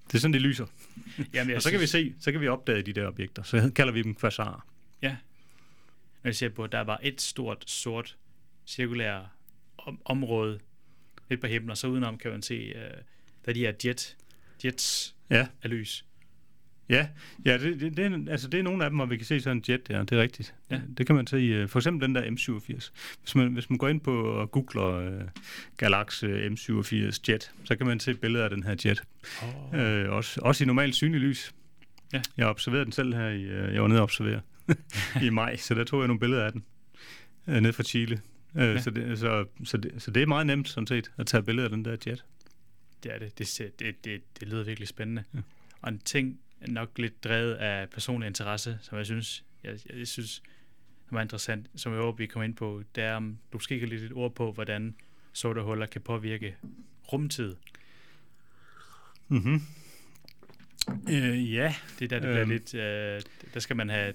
[0.07, 0.65] Det er sådan, det lyser.
[1.33, 3.43] Jamen, Og så kan vi se, så kan vi opdage de der objekter.
[3.43, 4.65] Så kalder vi dem kvasarer.
[5.01, 5.09] Ja.
[6.23, 8.17] Når jeg ser på, at der var et stort, sort,
[8.65, 9.34] cirkulær
[9.85, 10.59] om- område
[11.29, 12.97] lidt på himlen, og så udenom kan man se, uh, der
[13.47, 14.15] er de her jet,
[14.65, 16.05] jets Ja, af lys.
[16.89, 17.07] ja,
[17.45, 19.41] ja det, det, det, er, altså det er nogle af dem, hvor vi kan se
[19.41, 20.55] sådan en jet der, det er rigtigt.
[20.71, 20.81] Ja.
[20.97, 22.91] Det kan man se, øh, for eksempel den der M87.
[23.21, 25.21] Hvis man, hvis man går ind på og googler uh,
[25.77, 29.03] Galaxy M87 jet, så kan man se billeder af den her jet.
[29.43, 29.79] Oh.
[29.79, 31.53] Øh, også, også i normalt synlig lys.
[32.13, 32.21] Ja.
[32.37, 34.41] Jeg observerede den selv her, i, øh, jeg var nede og observere
[35.27, 36.63] i maj, så der tog jeg nogle billeder af den,
[37.47, 38.21] øh, ned fra Chile.
[38.55, 38.81] Øh, Ja.
[38.81, 41.67] så, det, så, så, det, så det er meget nemt, sådan set, at tage billeder
[41.67, 42.25] af den der jet.
[43.03, 43.37] Det er det.
[43.39, 45.23] Det, det, det, det lyder virkelig spændende.
[45.33, 45.39] Ja.
[45.81, 50.41] Og en ting, nok lidt drevet af personlig interesse, som jeg synes, jeg, jeg, synes
[51.09, 53.79] som er interessant, som jeg håber, vi kommer ind på, det er, om du måske
[53.79, 54.95] kan lidt et ord på, hvordan
[55.33, 56.55] sorte huller kan påvirke
[57.13, 57.55] rumtid.
[59.27, 59.61] Mm-hmm.
[61.09, 62.49] Øh, ja, Det er der, det bliver Øhm.
[62.49, 63.21] lidt, øh,
[63.53, 64.13] der skal man have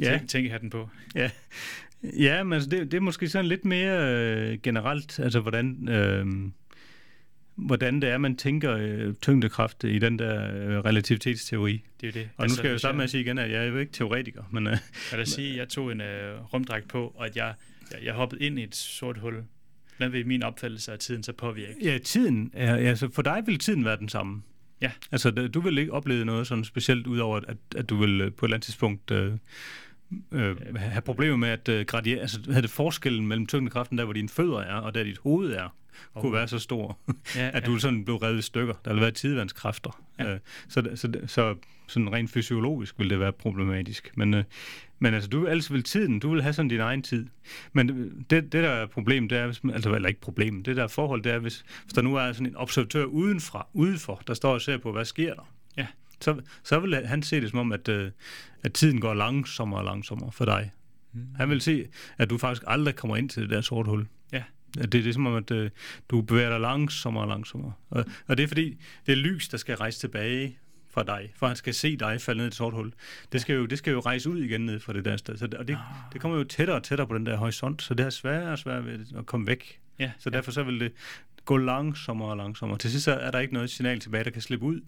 [0.00, 0.16] ja.
[0.18, 0.88] tænk, tænkehatten på.
[1.14, 1.30] Ja,
[2.44, 6.26] men altså det, det er måske sådan lidt mere øh, generelt, altså hvordan, øh,
[7.54, 11.84] hvordan det er, man tænker øh, tyngdekraft i den der øh, relativitetsteori.
[12.00, 12.28] Det er det.
[12.36, 13.92] Og nu skal jeg jo starte med at sige igen, at jeg er jo ikke
[13.92, 14.76] teoretiker, men øh,
[15.10, 17.54] Jeg vil sige, at jeg tog en øh, rumdragt på, og at jeg,
[17.92, 19.34] jeg, jeg hoppede ind i et sort hul.
[19.96, 21.74] Hvordan vil min opfattelse af tiden så påvirke?
[21.82, 24.42] ja, tiden er, altså for dig vil tiden være den samme.
[24.80, 24.90] Ja.
[25.12, 28.46] Altså, du vil ikke opleve noget sådan specielt, udover at, at du vil øh, på
[28.46, 29.32] et eller andet tidspunkt øh,
[30.32, 34.12] øh, have problemer med, at øh, gradient, altså, havde det forskellen mellem tyngdekraften, der hvor
[34.12, 35.68] dine fødder er, og der dit hoved er,
[36.16, 36.98] kunne være så stor,
[37.36, 38.74] Ja, at du sådan blev revet i stykker.
[38.84, 40.00] Der ville være tidevandskræfter.
[40.18, 40.32] Ja.
[40.32, 40.38] Øh,
[40.68, 41.54] så, så, så
[41.86, 44.12] sådan rent fysiologisk ville det være problematisk.
[44.16, 44.44] Men, øh,
[44.98, 47.26] men altså, du vil altså vil tiden, du vil have sådan din egen tid.
[47.72, 47.88] Men
[48.30, 50.88] det, det der er problem, det er, hvis man, altså eller ikke problem, det der
[50.88, 54.54] forhold, det er, hvis, hvis der nu er sådan en observatør udenfra, udenfor, der står
[54.54, 55.52] og ser på, hvad sker der?
[55.76, 55.86] Ja.
[56.20, 58.10] Så, så vil han se det som om, at, øh,
[58.62, 60.70] at tiden går langsommere og langsommere for dig.
[61.12, 61.26] Mm.
[61.36, 61.86] Han vil se,
[62.18, 64.06] at du faktisk aldrig kommer ind til det der sorte hul.
[64.32, 64.42] Ja.
[64.80, 65.70] At det, det er som om, at øh,
[66.10, 67.72] du bevæger dig langsommere og langsommere.
[67.90, 70.58] Og, og det er fordi, det er lys, der skal rejse tilbage
[70.90, 72.92] fra dig, for han skal se dig falde ned i et sort hul.
[73.32, 75.36] Det skal jo, det skal jo rejse ud igen ned fra det der sted.
[75.36, 76.12] Så det, og det, Ah.
[76.12, 78.58] det kommer jo tættere og tættere på den der horisont, så det er sværere og
[78.58, 79.80] sværere ved at komme væk.
[79.98, 80.92] Ja, Så derfor så vil det
[81.44, 82.78] gå langsommere og langsommere.
[82.78, 84.80] Til sidst er der ikke noget signal tilbage, der kan slippe ud.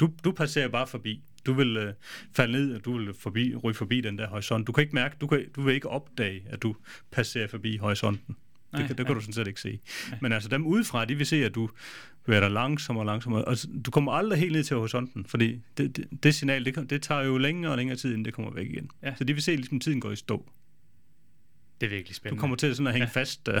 [0.00, 1.22] Du, du passerer bare forbi.
[1.46, 1.94] Du vil øh,
[2.36, 4.66] falde ned, og du vil forbi, ryge forbi den der horisont.
[4.66, 6.74] Du kan ikke mærke, du, kan, du vil ikke opdage, at du
[7.10, 8.36] passerer forbi horisonten.
[8.72, 9.14] Nej, det, kan, det nej.
[9.14, 9.80] du sådan set ikke se.
[10.10, 10.18] Nej.
[10.22, 11.70] Men altså dem udefra, de vil se, at du
[12.24, 13.44] bevæger dig langsommere og langsommere.
[13.44, 16.90] Og s- du kommer aldrig helt ned til horisonten, fordi det, det, det signal, det,
[16.90, 18.90] det tager jo længere og længere tid, inden det kommer væk igen.
[19.02, 19.14] Ja.
[19.18, 20.50] Så de vil se, at ligesom, tiden går i stå.
[21.82, 22.40] Det er virkelig Du spændende.
[22.40, 23.20] kommer til sådan at hænge Ja.
[23.20, 23.54] fast, uh,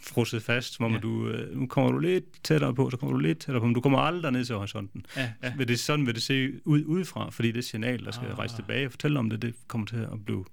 [0.00, 0.98] frosset fast, som om Ja.
[0.98, 3.74] du, uh, nu kommer du lidt tættere på, så kommer du lidt tættere på, men
[3.74, 5.06] du kommer aldrig ned til horisonten.
[5.16, 5.52] Ja, ja.
[5.56, 8.38] Vil det, sådan vil det se ud udefra, fordi det signal, der skal Ah.
[8.38, 10.44] rejse tilbage og fortælle om det, det kommer til at blive,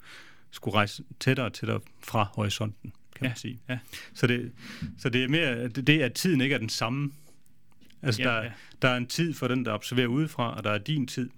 [0.51, 3.59] skulle rejse tættere og tættere fra horisonten, kan Ja, man sige.
[3.69, 3.77] ja.
[4.13, 4.51] Så, det,
[4.97, 7.11] så det er mere det, at tiden ikke er den samme.
[8.01, 8.51] Altså, Ja, der, ja.
[8.81, 11.29] der er en tid for den, der observerer udefra, og der er din tid.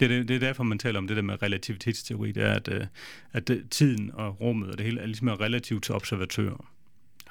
[0.00, 2.32] Det er, det, er derfor, man taler om det der med relativitetsteori.
[2.32, 2.86] Det er, at, øh,
[3.32, 6.70] at det, tiden og rummet og det hele er ligesom er relativt til observatører.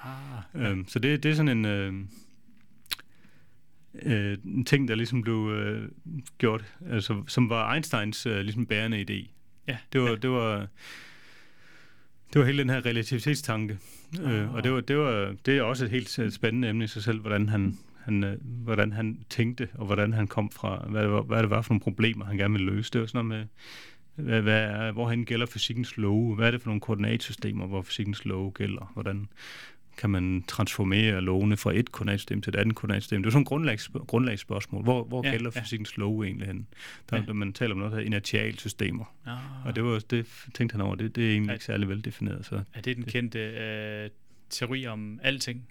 [0.04, 0.70] Ah, Ja.
[0.70, 1.94] Øhm, så det, det er sådan en, øh,
[4.04, 5.90] øh, en ting, der ligesom blev øh,
[6.38, 9.30] gjort, altså, som var Einsteins øh, ligesom bærende idé.
[9.68, 9.78] ja.
[9.94, 10.16] Det var, ja.
[10.16, 10.68] det var,
[12.34, 13.78] det var hele den her relativitetstanke.
[14.22, 14.54] Øh, Ah.
[14.54, 17.04] og det, var, det, var, det er også et helt øh, spændende emne i sig
[17.04, 21.42] selv, hvordan han, han, øh, hvordan han tænkte, og hvordan han kom fra, hvad hvad
[21.42, 22.92] det var for nogle problemer, han gerne ville løse.
[22.94, 23.48] Det var sådan noget
[24.16, 26.36] med, hvad, hvad er, hvorhen gælder fysikkens love?
[26.36, 28.92] Hvad er det for nogle koordinatsystemer, hvor fysikkens love gælder?
[28.94, 29.28] Hvordan
[29.98, 33.24] kan man transformere lovene fra et koordinatsystem til et andet koordinatsystem?
[33.24, 34.84] Det er sådan et grundlags, grundlagsspørgsmål.
[34.84, 35.62] Hvor, hvor Ja, gælder ja.
[35.62, 36.68] fysikkens love egentlig hen?
[37.10, 37.34] Der, Ja.
[37.34, 39.06] man taler om noget, der hedder inertialsystemer.
[39.26, 39.66] Ah.
[39.66, 41.54] Og det var det tænkte han over, det, det er egentlig Ja.
[41.54, 42.46] ikke særlig veldefineret.
[42.46, 42.62] Så.
[42.74, 44.10] Er det den kendte øh,
[44.50, 45.68] teori om alting?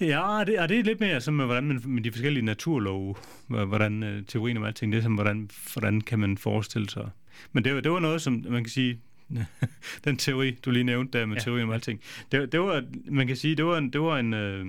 [0.00, 3.14] Ja, det, og det er lidt mere som med, hvordan man, med de forskellige naturlove,
[3.46, 7.10] hvor- hvordan øh, teorien om alting, det er som, hvordan, hvordan kan man forestille sig.
[7.52, 9.00] Men det, var- det var noget, som man kan sige,
[10.04, 12.00] den teori, du lige nævnte der med Ja, teorien om alting,
[12.32, 14.66] det, det var, man kan sige, det var en, det var en, øh,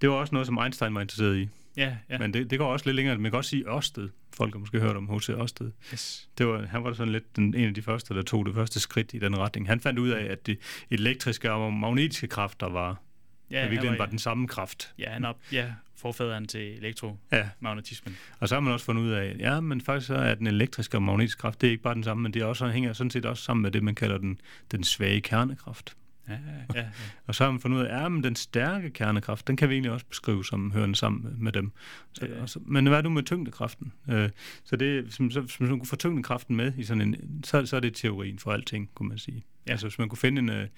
[0.00, 1.48] det var også noget, som Einstein var interesseret i.
[1.76, 1.96] Ja.
[2.10, 2.18] Ja.
[2.18, 3.18] Men det, det går også lidt længere.
[3.18, 4.08] Man kan også sige Ørsted.
[4.36, 5.28] Folk har måske hørt om H.C.
[5.28, 5.70] Ørsted.
[5.92, 6.28] Yes.
[6.38, 8.80] Det var, han var sådan lidt den, en af de første, der tog det første
[8.80, 9.66] skridt i den retning.
[9.68, 10.56] Han fandt ud af, at de
[10.90, 13.02] elektriske og magnetiske kræfter var,
[13.50, 14.94] ja, Ja, i virkeligheden var den samme kraft.
[14.98, 18.16] Ja, han op, ja, forfaderen til Ja, elektromagnetismen.
[18.38, 20.96] og så har man også fundet ud af, ja, men faktisk så er den elektriske
[20.96, 23.10] og magnetiske kraft, det er ikke bare den samme, men det er også, hænger sådan
[23.10, 24.40] set også sammen med det, man kalder den,
[24.70, 25.96] den svage kernekraft.
[26.28, 26.34] Ja,
[26.74, 26.86] ja, ja.
[27.26, 29.74] Og så har man fundet ud af, ja, men den stærke kernekraft, den kan vi
[29.74, 31.72] egentlig også beskrive som hørende sammen med, dem.
[32.12, 32.42] Så, Ja.
[32.42, 33.92] og så, men hvad er du med tyngdekraften?
[34.10, 34.30] Øh,
[34.64, 37.66] så det, hvis man, så, hvis man kunne få tyngdekraften med i sådan en, så,
[37.66, 39.36] så er det teorien for alting, kunne man sige.
[39.36, 39.42] Ja.
[39.66, 39.72] Ja.
[39.72, 40.68] Altså hvis man kunne finde en, øh,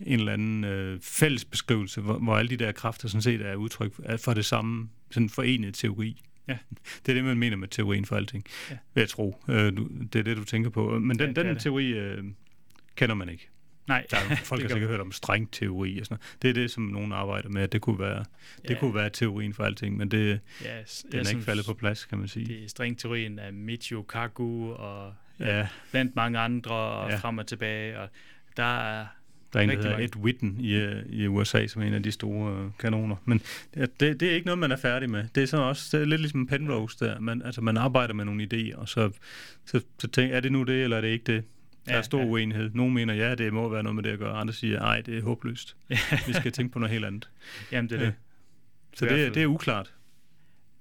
[0.00, 3.54] en eller anden øh, fælles beskrivelse, hvor, hvor alle de der kræfter sådan set er
[3.54, 6.22] udtryk for det samme, sådan en forenet teori.
[6.48, 6.58] Ja.
[7.06, 8.76] Det er det, man mener med teorien for alting, Ja.
[8.94, 9.42] vil jeg tro.
[9.48, 10.98] Øh, du, det er det, du tænker på.
[10.98, 11.62] Men Ja, den, det er den det.
[11.62, 12.24] teori øh,
[12.96, 13.48] kender man ikke.
[13.88, 16.42] Nej, Der er, jo- folk det har sikkert hørt om strengteori og sådan noget.
[16.42, 18.24] Det er det, som nogen arbejder med, at det kunne være,
[18.62, 18.78] det Ja.
[18.80, 20.82] kunne være teorien for alting, men det, ja,
[21.12, 22.46] den er ikke faldet på plads, kan man sige.
[22.46, 27.16] Det er stringteorien af Michio Kaku og Ja, blandt mange andre og Ja.
[27.16, 27.98] frem og tilbage.
[28.00, 28.08] Og
[28.56, 29.06] der er
[29.52, 29.98] der er en, der hedder.
[29.98, 33.16] Ed Witten i, i USA, som er en af de store øh, kanoner.
[33.24, 33.40] Men
[33.74, 35.24] det, det, det er ikke noget, man er færdig med.
[35.34, 37.20] Det er sådan også det er lidt ligesom Penrose der.
[37.20, 39.10] Man, altså, man arbejder med nogle idéer, og så,
[39.66, 41.44] så, så tænker er det nu det, eller er det ikke det?
[41.86, 42.26] Der Ja, er stor ja.
[42.26, 42.70] uenighed.
[42.74, 44.32] Nogle mener, ja, det må være noget med det at gøre.
[44.36, 45.76] Andre siger, nej, det er håbløst.
[46.26, 47.30] Vi skal tænke på noget helt andet.
[47.72, 48.06] Jamen, det er Ja.
[48.06, 48.14] det.
[48.94, 49.94] Så det, det er uklart.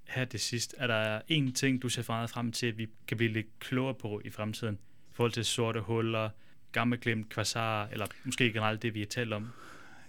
[0.07, 3.18] Her til sidst, er der en ting, du ser meget frem til, at vi kan
[3.18, 6.30] blive lidt klogere på i fremtiden, i forhold til sorte huller,
[6.76, 9.48] gammelglemt kvasar, eller måske generelt det, vi har talt om.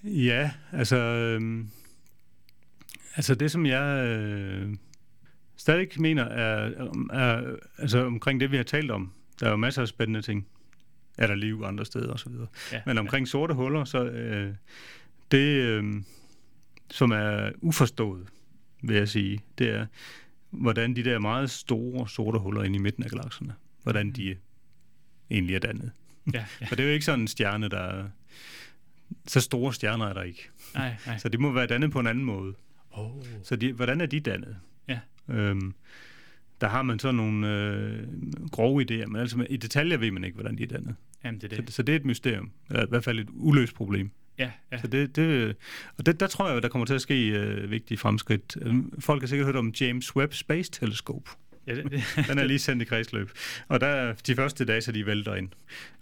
[0.05, 1.71] Ja, altså, øhm,
[3.17, 4.75] altså det, som jeg øh,
[5.57, 6.71] stadig mener, er,
[7.13, 9.13] er altså omkring det, vi har talt om.
[9.41, 10.47] Der er jo masser af spændende ting.
[11.19, 12.33] Er der liv andre steder osv.
[12.73, 14.55] Ja, Men omkring sorte huller, så øh,
[15.31, 16.03] det, øh,
[16.91, 18.29] som er uforstået,
[18.83, 19.87] vil jeg sige, det er,
[20.51, 24.37] hvordan de der meget store sorte huller inde i midten af galakserne, hvordan de
[25.31, 25.93] egentlig er dannet.
[26.35, 26.67] Ja, ja.
[26.69, 28.05] For det er jo ikke sådan en stjerne, der er...
[29.27, 30.49] Så store stjerner er der ikke.
[30.75, 31.19] Nej, nej.
[31.19, 32.55] Så det må være dannet på en anden måde.
[32.91, 33.11] Oh.
[33.43, 34.57] Så de, hvordan er de dannet?
[34.89, 34.99] Ja.
[35.29, 35.75] Øhm,
[36.61, 38.03] der har man så nogle øh,
[38.53, 40.95] grove idéer, men altså i detaljer ved man ikke, hvordan de er dannet.
[41.25, 41.73] Jamen, det er Så, det.
[41.73, 42.51] så det er et mysterium.
[42.71, 44.11] Eller i hvert fald et uløst problem.
[44.39, 44.81] Ja, ja.
[44.81, 45.57] Så det, det,
[45.99, 48.57] og det, der tror jeg, der kommer til at ske øh, vigtige fremskridt.
[48.63, 51.31] Øhm, Folk har sikkert hørt om James Webb Space Telescope.
[51.67, 52.03] Ja det, det.
[52.29, 53.31] Den er lige sendt i kredsløb.
[53.69, 55.49] Og der er de første dage, så de vælter ind.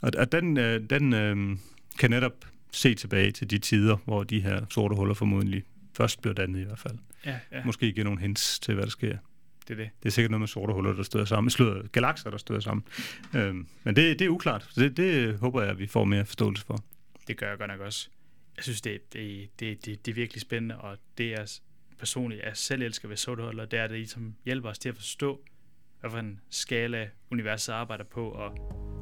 [0.02, 1.56] Og, og den, øh, den øh,
[1.98, 5.64] kan netop se tilbage til de tider, hvor de her sorte huller formodentlig
[5.96, 6.98] først bliver dannet i hvert fald.
[7.26, 7.64] ja, ja.
[7.64, 9.16] Måske give nogle hints til, hvad der sker.
[9.68, 9.90] det er det.
[10.02, 11.50] Det er sikkert noget med sorte huller, der støder sammen.
[11.50, 12.84] Sløder, galakser, der støder sammen.
[13.34, 14.66] Øhm, men det, det er uklart.
[14.70, 16.84] Så det, det håber jeg, at vi får mere forståelse for.
[17.28, 18.08] Det gør jeg godt nok også.
[18.56, 21.58] Jeg synes, det, det, det, det, det er virkelig spændende, og det er
[21.98, 24.94] personligt, jeg selv elsker ved sortehuller, det er, at det ligesom hjælper os til at
[24.94, 25.40] forstå,
[26.04, 28.50] hvad for en skala universet arbejder på, og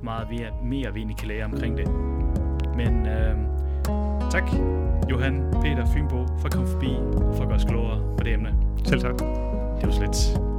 [0.03, 1.89] meget er, mere vi egentlig kan lære omkring det.
[2.77, 3.37] Men øh,
[4.31, 4.51] tak,
[5.11, 8.33] Johan Peter Fynbo, for at komme forbi og for at gøre os klogere på det
[8.33, 8.55] emne.
[8.85, 9.19] Selv tak.
[9.19, 10.52] Det var så lidt.